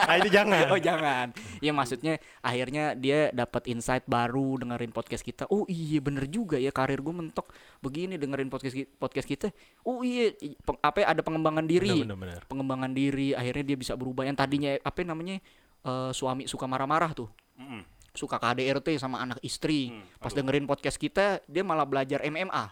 [0.03, 0.69] Nah, itu jangan.
[0.69, 1.33] oh jangan.
[1.65, 5.49] Ya maksudnya akhirnya dia dapat insight baru dengerin podcast kita.
[5.49, 7.49] Oh iya bener juga ya karir gue mentok
[7.81, 9.49] begini dengerin podcast podcast kita.
[9.89, 12.05] Oh iya peng- apa ya, ada pengembangan diri.
[12.05, 12.41] Benar, benar, benar.
[12.45, 15.41] Pengembangan diri akhirnya dia bisa berubah yang tadinya apa namanya
[15.87, 17.31] eh, suami suka marah-marah tuh.
[17.57, 17.81] Mm-mm.
[18.13, 19.89] Suka KDRT sama anak istri.
[19.89, 22.65] Hmm, Pas dengerin podcast kita dia malah belajar MMA.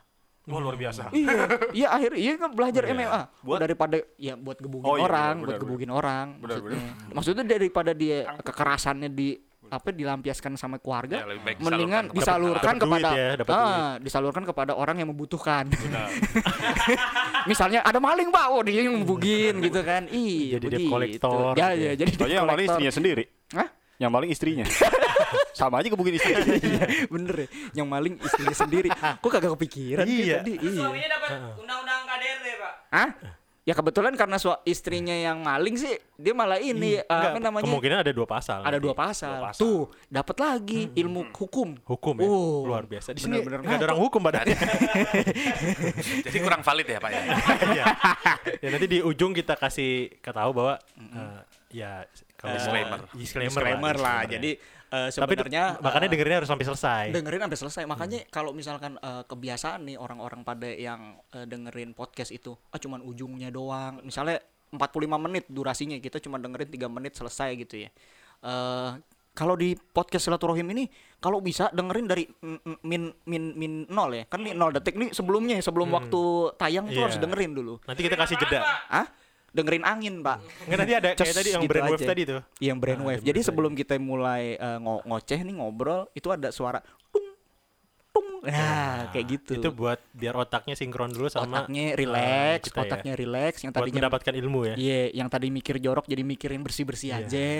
[0.42, 1.12] Wah luar biasa.
[1.12, 1.36] iya,
[1.70, 2.92] iya akhirnya iya kan belajar Iya.
[2.92, 3.20] MMA.
[3.40, 6.26] Buat- daripada ya buat gebugin Oh, iya, orang, benar, buat benar, gebugin orang.
[6.36, 6.90] Benar, maksudnya.
[7.12, 9.28] maksudnya daripada dia kekerasannya di
[9.70, 14.72] apa dilampiaskan sama keluarga, Ya, lebih baik mendingan disalurkan disalurkan kepada ya, ah, disalurkan kepada
[14.74, 15.70] orang yang membutuhkan.
[17.46, 20.10] Misalnya ada maling pak, oh dia yang ngebugin gitu kan.
[20.10, 20.90] Iya, Jadi debt begitu.
[20.90, 21.92] collector Ya, gitu ya, ya.
[21.96, 23.24] jadi debt yang maling istrinya sendiri.
[23.54, 23.68] Hah?
[23.96, 24.64] Yang maling istrinya.
[25.52, 26.44] Sama aja kebukin istrinya.
[27.12, 28.88] Bener ya, yang maling istrinya sendiri.
[28.90, 30.40] Kok kagak kepikiran sih Iya.
[30.40, 30.54] tadi?
[30.56, 30.80] Iya.
[30.80, 32.72] suaminya dapat undang-undang KDRT, Pak.
[32.90, 33.10] Hah?
[33.60, 37.64] Ya kebetulan karena sua- istrinya yang maling sih, dia malah ini eh, Enggak, apa namanya?
[37.68, 38.58] Kemungkinan ada dua pasal.
[38.60, 38.82] Ada nanti.
[38.82, 39.30] dua pasal.
[39.30, 39.60] Dua pasal.
[39.60, 41.68] Tuh, dapat lagi ilmu hukum.
[41.84, 42.24] Hukum ya.
[42.24, 43.12] Oh, Luar biasa.
[43.12, 44.56] Di sini nggak ada orang hukum badannya.
[46.26, 47.22] Jadi kurang valid ya Pak ya.
[47.70, 47.84] Iya.
[48.58, 52.02] ya nanti di ujung kita kasih ketahu bahwa eh, ya
[52.40, 52.98] Kalau Disclaimer.
[52.98, 54.24] mau- disclaimer, disclaimer lah.
[54.24, 54.32] disclaimer.
[54.32, 54.50] Jadi
[54.90, 57.04] eh, tapi sebenarnya makanya eh, dengerinnya harus sampai selesai.
[57.12, 57.82] dengerin sampai selesai.
[57.84, 63.00] Makanya kalau misalkan eh, kebiasaan nih orang-orang pada yang eh, dengerin podcast itu, ah cuman
[63.00, 64.00] ujungnya doang.
[64.00, 64.80] Misalnya 45
[65.20, 67.90] menit durasinya kita cuma dengerin 3 menit selesai gitu ya.
[68.40, 68.90] Eh
[69.30, 72.26] kalau di podcast silaturahim ini kalau bisa dengerin dari
[72.82, 74.24] min min min nol ya.
[74.26, 76.20] Kan nih nol detik nih sebelumnya sebelum waktu
[76.56, 77.04] tayang tuh Iya.
[77.06, 77.78] harus dengerin dulu.
[77.84, 78.64] Nanti kita kasih jeda.
[78.90, 79.06] Ah?
[79.50, 80.38] Dengerin angin, Pak.
[80.64, 82.06] Enggak nanti ada kayak tadi yang gitu brainwave aja.
[82.06, 82.40] tadi tuh.
[82.58, 83.18] yang brainwave.
[83.18, 84.42] Ah, Jadi brainwave sebelum kita mulai
[84.78, 86.78] ngo- ngoceh nih ngobrol, itu ada suara
[87.10, 87.26] tung
[88.10, 88.28] tung.
[88.42, 89.52] Nah, kayak gitu.
[89.58, 92.80] Itu buat biar otaknya sinkron dulu sama otaknya eh, relax, ya.
[92.80, 93.52] otaknya relax.
[93.60, 94.74] Yang buat tadinya mendapatkan ilmu ya.
[94.74, 97.18] Iya, yang tadi mikir jorok jadi mikir yang bersih-bersih Iya.
[97.22, 97.50] aja.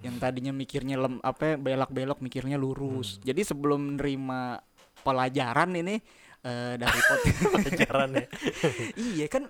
[0.00, 3.16] Yang tadinya mikirnya lem apa belok-belok mikirnya lurus.
[3.16, 3.32] Hmm.
[3.32, 4.60] Jadi sebelum nerima
[5.00, 6.00] pelajaran ini
[6.40, 7.00] eh, dari
[7.52, 8.26] Pelajaran ya.
[9.12, 9.44] iya kan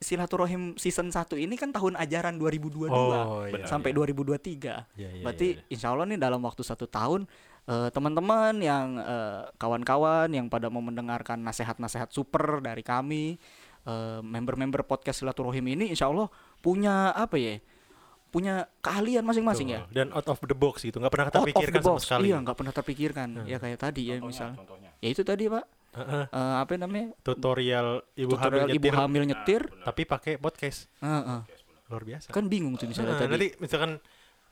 [0.00, 4.00] silaturahim season 1 ini kan tahun ajaran 2022 Oh, iya, sampai iya.
[4.00, 4.96] 2023.
[4.96, 5.68] Iya, iya, Berarti iya, iya.
[5.68, 7.28] insya Allah nih dalam waktu satu tahun
[7.64, 13.36] eh, teman-teman yang eh, kawan-kawan yang pada mau mendengarkan nasihat-nasihat super dari kami
[13.84, 17.60] eh, member-member podcast silaturahim ini insya Allah punya apa ya?
[18.32, 19.86] Punya keahlian masing-masing ya.
[19.92, 22.02] Dan out of the box gitu, nggak pernah Out of terpikirkan sama box.
[22.02, 22.24] sekali.
[22.32, 23.28] Iya, nggak pernah terpikirkan.
[23.46, 24.56] Ya kayak tadi ya misal.
[24.58, 24.90] contohnya.
[24.98, 25.83] Ya itu tadi Pak.
[25.94, 26.24] Heeh.
[26.26, 27.14] Eh, apa namanya?
[27.20, 29.62] Tutorial ibu Tutorial hamil ibu nyetir, hamil nyetir.
[29.82, 30.90] tapi pakai podcast.
[30.98, 31.40] Heeh.
[31.86, 32.28] Luar biasa.
[32.28, 33.30] Kan bingung tuh misalnya Nah, tadi.
[33.30, 33.92] nanti misalkan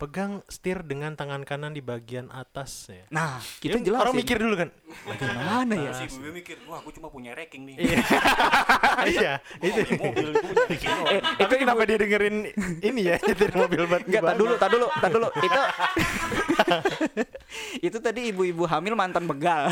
[0.03, 3.07] pegang setir dengan tangan kanan di bagian atas ya.
[3.15, 4.75] Nah, kita Kan jelas orang mikir dulu kan.
[5.15, 5.95] gimana ya?
[5.95, 7.79] Si gue mikir, wah aku cuma punya ranking nih.
[9.07, 9.79] Iya, itu.
[9.95, 10.35] mobil.
[11.07, 12.51] Eh, Tapi kenapa dia dengerin
[12.83, 15.29] ini ya nyetir mobil bat Enggak, tak dulu, tak dulu, tak dulu.
[15.39, 15.61] Itu
[17.93, 19.71] Itu tadi ibu-ibu hamil mantan begal.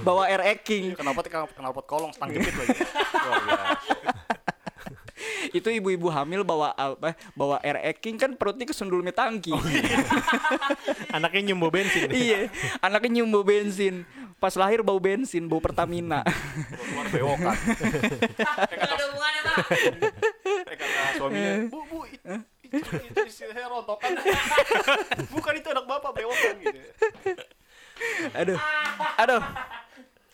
[0.00, 0.96] Bawa air King.
[0.96, 1.20] Kenapa
[1.52, 2.80] kenapa kolong setang jepit lagi.
[5.58, 7.16] Itu ibu-ibu hamil bawa apa?
[7.36, 9.52] Bawa air King kan perutnya kesundul metangki.
[11.16, 12.08] Anaknya nyumbo bensin.
[12.16, 12.48] iya,
[12.80, 14.06] anaknya nyumbo bensin.
[14.40, 16.24] Pas lahir bau bensin, bau Pertamina.
[16.24, 17.56] Keluar bewokan.
[18.40, 19.56] Gak ada hubungannya, Pak.
[20.64, 22.24] Eh, kata suaminya, bu, bu, itu,
[22.72, 24.16] itu, itu istri saya rontokan.
[25.28, 26.80] Bukan itu anak bapak bewokan gitu.
[28.32, 28.56] aduh
[29.20, 29.44] aduh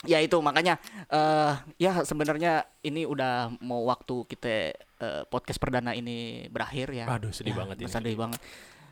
[0.06, 6.48] ya itu makanya eh ya sebenarnya ini udah mau waktu kita eh, podcast perdana ini
[6.48, 7.90] berakhir ya Aduh, sedih Ya, banget ini.
[7.90, 8.40] sedih banget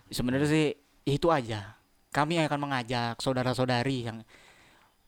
[0.09, 0.67] sebenarnya sih
[1.03, 1.75] ya itu aja
[2.11, 4.19] kami akan mengajak saudara-saudari yang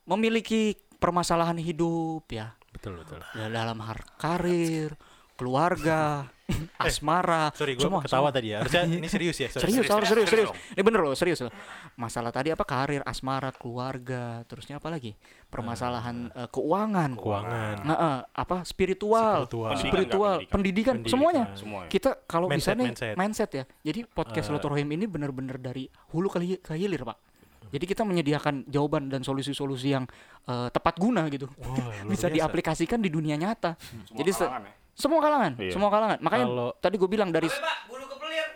[0.04, 3.20] memiliki permasalahan hidup ya Betul, betul.
[3.34, 4.92] ya, dalam hal karir
[5.36, 6.26] keluarga
[6.78, 8.30] asmara Sorry, gue semua ketawa semua.
[8.32, 8.62] tadi ya.
[8.62, 9.48] Harusnya ini serius ya.
[9.50, 9.66] sorry.
[9.66, 10.72] Serius, Serius, serius, serius, serius serius.
[10.72, 11.52] Ini bener loh, serius loh.
[11.94, 15.18] Masalah tadi apa karir, asmara, keluarga, terusnya apa lagi?
[15.50, 17.10] Permasalahan eh, keuangan.
[17.18, 17.74] Keuangan.
[17.82, 19.72] Nah, eh, apa spiritual, Spiritual.
[19.76, 21.10] spiritual, Pendidikan pendidikan, Pendidikan.
[21.10, 21.44] semuanya.
[21.54, 21.80] Semua.
[21.86, 23.14] Kita kalau bisa Mindset, nih mindset.
[23.16, 23.50] mindset.
[23.52, 23.64] ya.
[23.84, 24.48] Jadi podcast Eh.
[24.48, 27.18] silaturahim ini benar-benar dari hulu ke, hi- ke hilir, Pak.
[27.66, 30.06] Jadi kita menyediakan jawaban dan solusi-solusi yang
[30.46, 31.50] eh, tepat guna gitu.
[31.58, 32.34] Luar bisa biasa.
[32.38, 33.74] diaplikasikan di dunia nyata.
[34.06, 34.72] Semua Jadi kalangan ya.
[34.96, 35.70] Semua kalangan, Iya.
[35.70, 36.18] semua kalangan.
[36.18, 38.46] Makanya Kalau- tadi gue bilang dari Oke, Pak, bulu kepelir.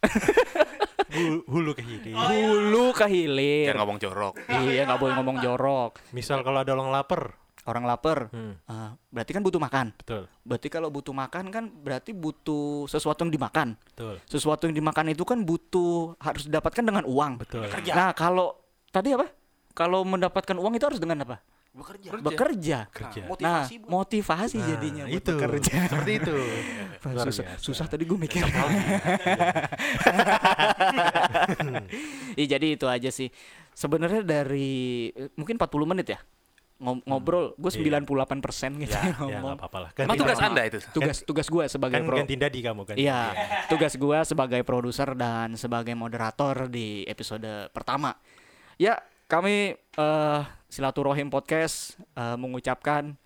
[1.10, 2.14] Hulu, ke hilir.
[2.14, 3.66] hulu ke hilir.
[3.68, 4.34] Jangan ngomong jorok.
[4.48, 5.92] Iya nggak boleh ngomong jorok.
[6.10, 7.34] Misal kalau ada orang lapar.
[7.60, 9.92] Orang lapar, Hmm, ah, berarti kan butuh makan.
[9.92, 13.76] betul, Berarti kalau butuh makan kan berarti butuh sesuatu yang dimakan.
[13.76, 17.36] betul, Sesuatu yang dimakan itu kan butuh harus didapatkan dengan uang.
[17.36, 17.68] betul.
[17.92, 18.56] Nah kalau
[18.88, 19.28] tadi apa?
[19.70, 21.36] Kalau mendapatkan uang itu harus dengan apa?
[21.70, 22.08] Bekerja.
[22.12, 22.78] Bekerja.
[22.88, 23.20] Kerja.
[23.20, 23.86] Nah, Nah, motivasi, Bu.
[23.88, 25.32] motivasi Nah, jadinya buat itu.
[25.32, 25.74] bekerja.
[25.86, 26.34] Seperti itu.
[27.24, 28.42] Susah, susah tadi gue mikir.
[32.32, 33.28] Iya jadi itu aja sih.
[33.72, 36.20] Sebenarnya dari mungkin 40 menit ya
[36.76, 38.00] Ngob- ngobrol, gue Iya.
[38.00, 39.52] 98 persen gitu Ya, ya ngomong.
[39.52, 39.90] nggak apa-apa lah.
[39.94, 40.48] Emang tugas nama.
[40.48, 40.78] Anda itu?
[40.90, 42.96] tugas tugas gue sebagai kan pro ganti dadi kamu kan.
[42.96, 43.20] iya
[43.68, 48.16] tugas gue sebagai produser dan sebagai moderator di episode pertama
[48.74, 48.96] ya
[49.26, 50.40] kami eh
[50.70, 53.18] silaturahim podcast eh, mengucapkan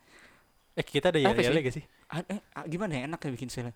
[0.75, 1.55] Eh kita ada ya sih?
[1.55, 1.85] gak sih?
[2.11, 3.71] ah, eh, ah, gimana ya enak ya bikin sila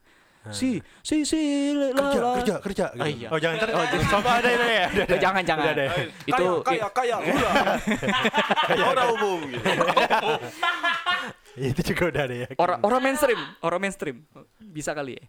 [0.49, 1.41] si si si
[1.77, 2.33] la, Kerja, la.
[2.41, 2.87] kerja, kerja.
[2.97, 3.21] Oh, gitu.
[3.21, 3.29] iya.
[3.29, 3.69] Oh jangan ter.
[3.69, 4.87] Oh, Soalnya ada ada ya.
[4.89, 5.03] Ada.
[5.05, 5.85] Eh, jangan jangan Udah ada.
[6.25, 7.53] itu kaya kaya udah.
[8.97, 9.69] Orang umum gitu.
[11.59, 12.49] Itu juga udah ada ya.
[12.57, 14.17] orang orang mainstream orang mainstream
[14.63, 15.25] bisa kali ya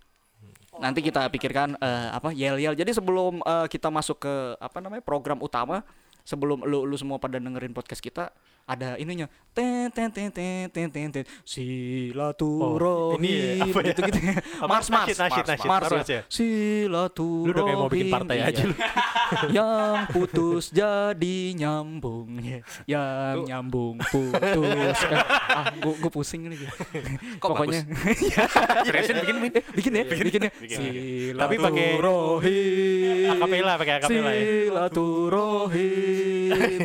[0.80, 5.04] nanti kita pikirkan eh, apa yel yel jadi sebelum eh, kita masuk ke apa namanya
[5.04, 5.82] program utama
[6.30, 8.30] sebelum lu lu semua pada dengerin podcast kita
[8.70, 13.90] ada ininya ten ten ten ten ten ten ten Oh, ini silaturahim ya, apa ya?
[13.90, 14.20] gitu gitu
[14.70, 15.68] mars mars Nasyid, nasyid, mars, nasyid.
[15.68, 16.14] mars, Terus ya.
[16.14, 16.22] ya?
[16.30, 18.48] silaturahim Lu udah kayak mau bikin partai Iya.
[18.48, 18.76] aja lu.
[19.52, 22.60] yang putus jadi nyambung ya.
[22.88, 24.98] yang nyambung putus
[25.50, 26.60] ah gua, gua pusing nih
[27.38, 27.80] Kok pokoknya
[28.86, 29.52] Seriusin bikin Min?
[29.72, 30.52] bikin ya bikin ya
[31.36, 34.34] Tapi pakai silaturahim Akapela pakai akapela ya.
[34.70, 36.80] silaturahim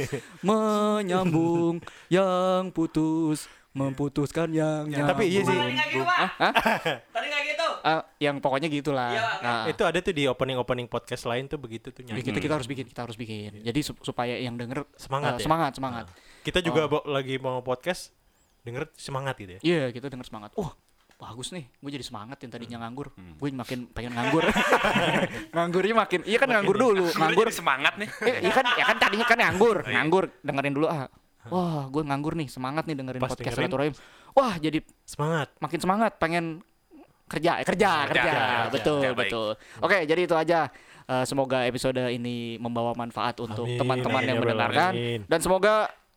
[0.44, 5.50] menyambung yang putus memutuskan yang Ya, nyambung tapi iya sih.
[5.50, 6.04] Tadi nggak gitu?
[7.10, 7.66] Tadi nggak gitu.
[7.82, 9.38] Ah, yang pokoknya gitulah Iya, Pak.
[9.42, 12.22] Nah, Itu ada tuh di opening-opening podcast lain tuh begitu tuh jadi nyanyi.
[12.24, 15.44] kita, kita harus bikin kita harus bikin jadi sup- supaya yang denger Semangat eh, ya?
[15.44, 16.04] semangat semangat
[16.40, 17.02] Kita juga Oh.
[17.04, 18.14] lagi mau podcast
[18.62, 19.60] denger semangat gitu ya.
[19.60, 20.54] Iya kita denger semangat.
[20.54, 20.72] Wah
[21.24, 24.44] bagus nih, gue jadi semangat yang tadinya nganggur, gue makin pengen nganggur.
[25.54, 28.08] Nganggurnya makin, iya kan nganggur dulu, Nganggur semangat nih.
[28.20, 29.94] Eh, iya kan, ya kan tadinya kan nganggur, Oh, iya.
[29.96, 31.08] nganggur dengerin dulu ah.
[31.46, 33.68] Wah, gue nganggur nih, semangat nih dengerin Pas podcast dengerin.
[33.68, 33.94] silaturahim.
[34.32, 35.48] Wah, jadi Semangat.
[35.58, 36.44] makin semangat, pengen
[37.24, 39.18] kerja, eh, kerja, kerja, kerja, betul, kerja, baik.
[39.22, 39.48] betul.
[39.80, 40.60] Oke, jadi itu aja.
[41.04, 45.20] Eh, semoga episode ini membawa manfaat untuk Amin, teman-teman amin, yang ya mendengarkan alamin.
[45.22, 45.74] dan semoga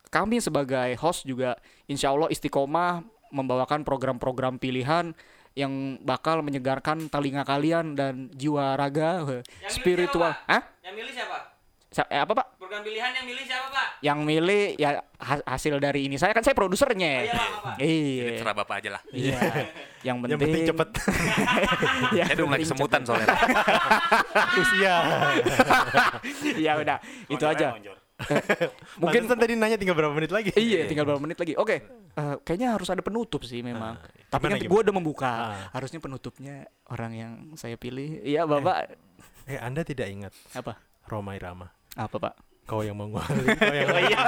[0.08, 5.12] kami sebagai host juga insya Allah istiqomah membawakan program-program pilihan
[5.54, 10.32] yang bakal menyegarkan telinga kalian dan jiwa raga Yang milih spiritual.
[10.46, 10.62] Hah?
[10.86, 11.38] Yang milih siapa?
[11.88, 12.60] Sa- eh, apa pak?
[12.60, 13.88] Program pilihan yang milih siapa, Pak?
[14.04, 17.12] Yang milih ya ha- hasil dari ini saya kan saya Oh produsernya.
[17.24, 17.76] iya, Pak.
[17.80, 18.26] Iya.
[18.30, 19.02] Terserah bapak aja lah.
[19.10, 19.40] Iya.
[20.04, 20.90] Yang penting, Yang penting cepet
[22.20, 23.08] Ya, Saya belum lagi semutan cepet.
[23.08, 23.28] soalnya.
[24.62, 24.96] usia.
[26.70, 26.98] ya udah,
[27.28, 27.68] itu aja.
[27.74, 27.97] Mungkin
[29.02, 30.50] Mungkin tadi nanya tinggal berapa menit lagi.
[30.58, 31.54] Iya, tinggal berapa menit lagi.
[31.54, 31.86] Oke,
[32.18, 34.02] eh, kayaknya harus ada penutup sih memang.
[34.28, 35.32] Tapi gimana, kan gue udah membuka.
[35.32, 35.70] Ah.
[35.74, 38.22] Harusnya penutupnya orang yang saya pilih.
[38.26, 38.98] Iya, Bapak.
[39.48, 40.76] Eh, Anda tidak ingat Apa?
[41.08, 41.72] Roma Irama.
[41.96, 42.34] Apa, Pak?
[42.68, 44.20] Kau yang menguali, kau yang Oh iya.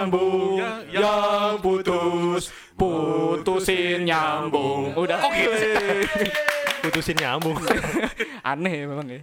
[0.08, 0.56] menyambung
[0.96, 4.96] yang putus, putusin nyambung.
[4.96, 5.20] Udah.
[5.28, 5.44] Oke.
[6.88, 7.60] Putusin nyambung.
[8.50, 9.20] Aneh memang ya.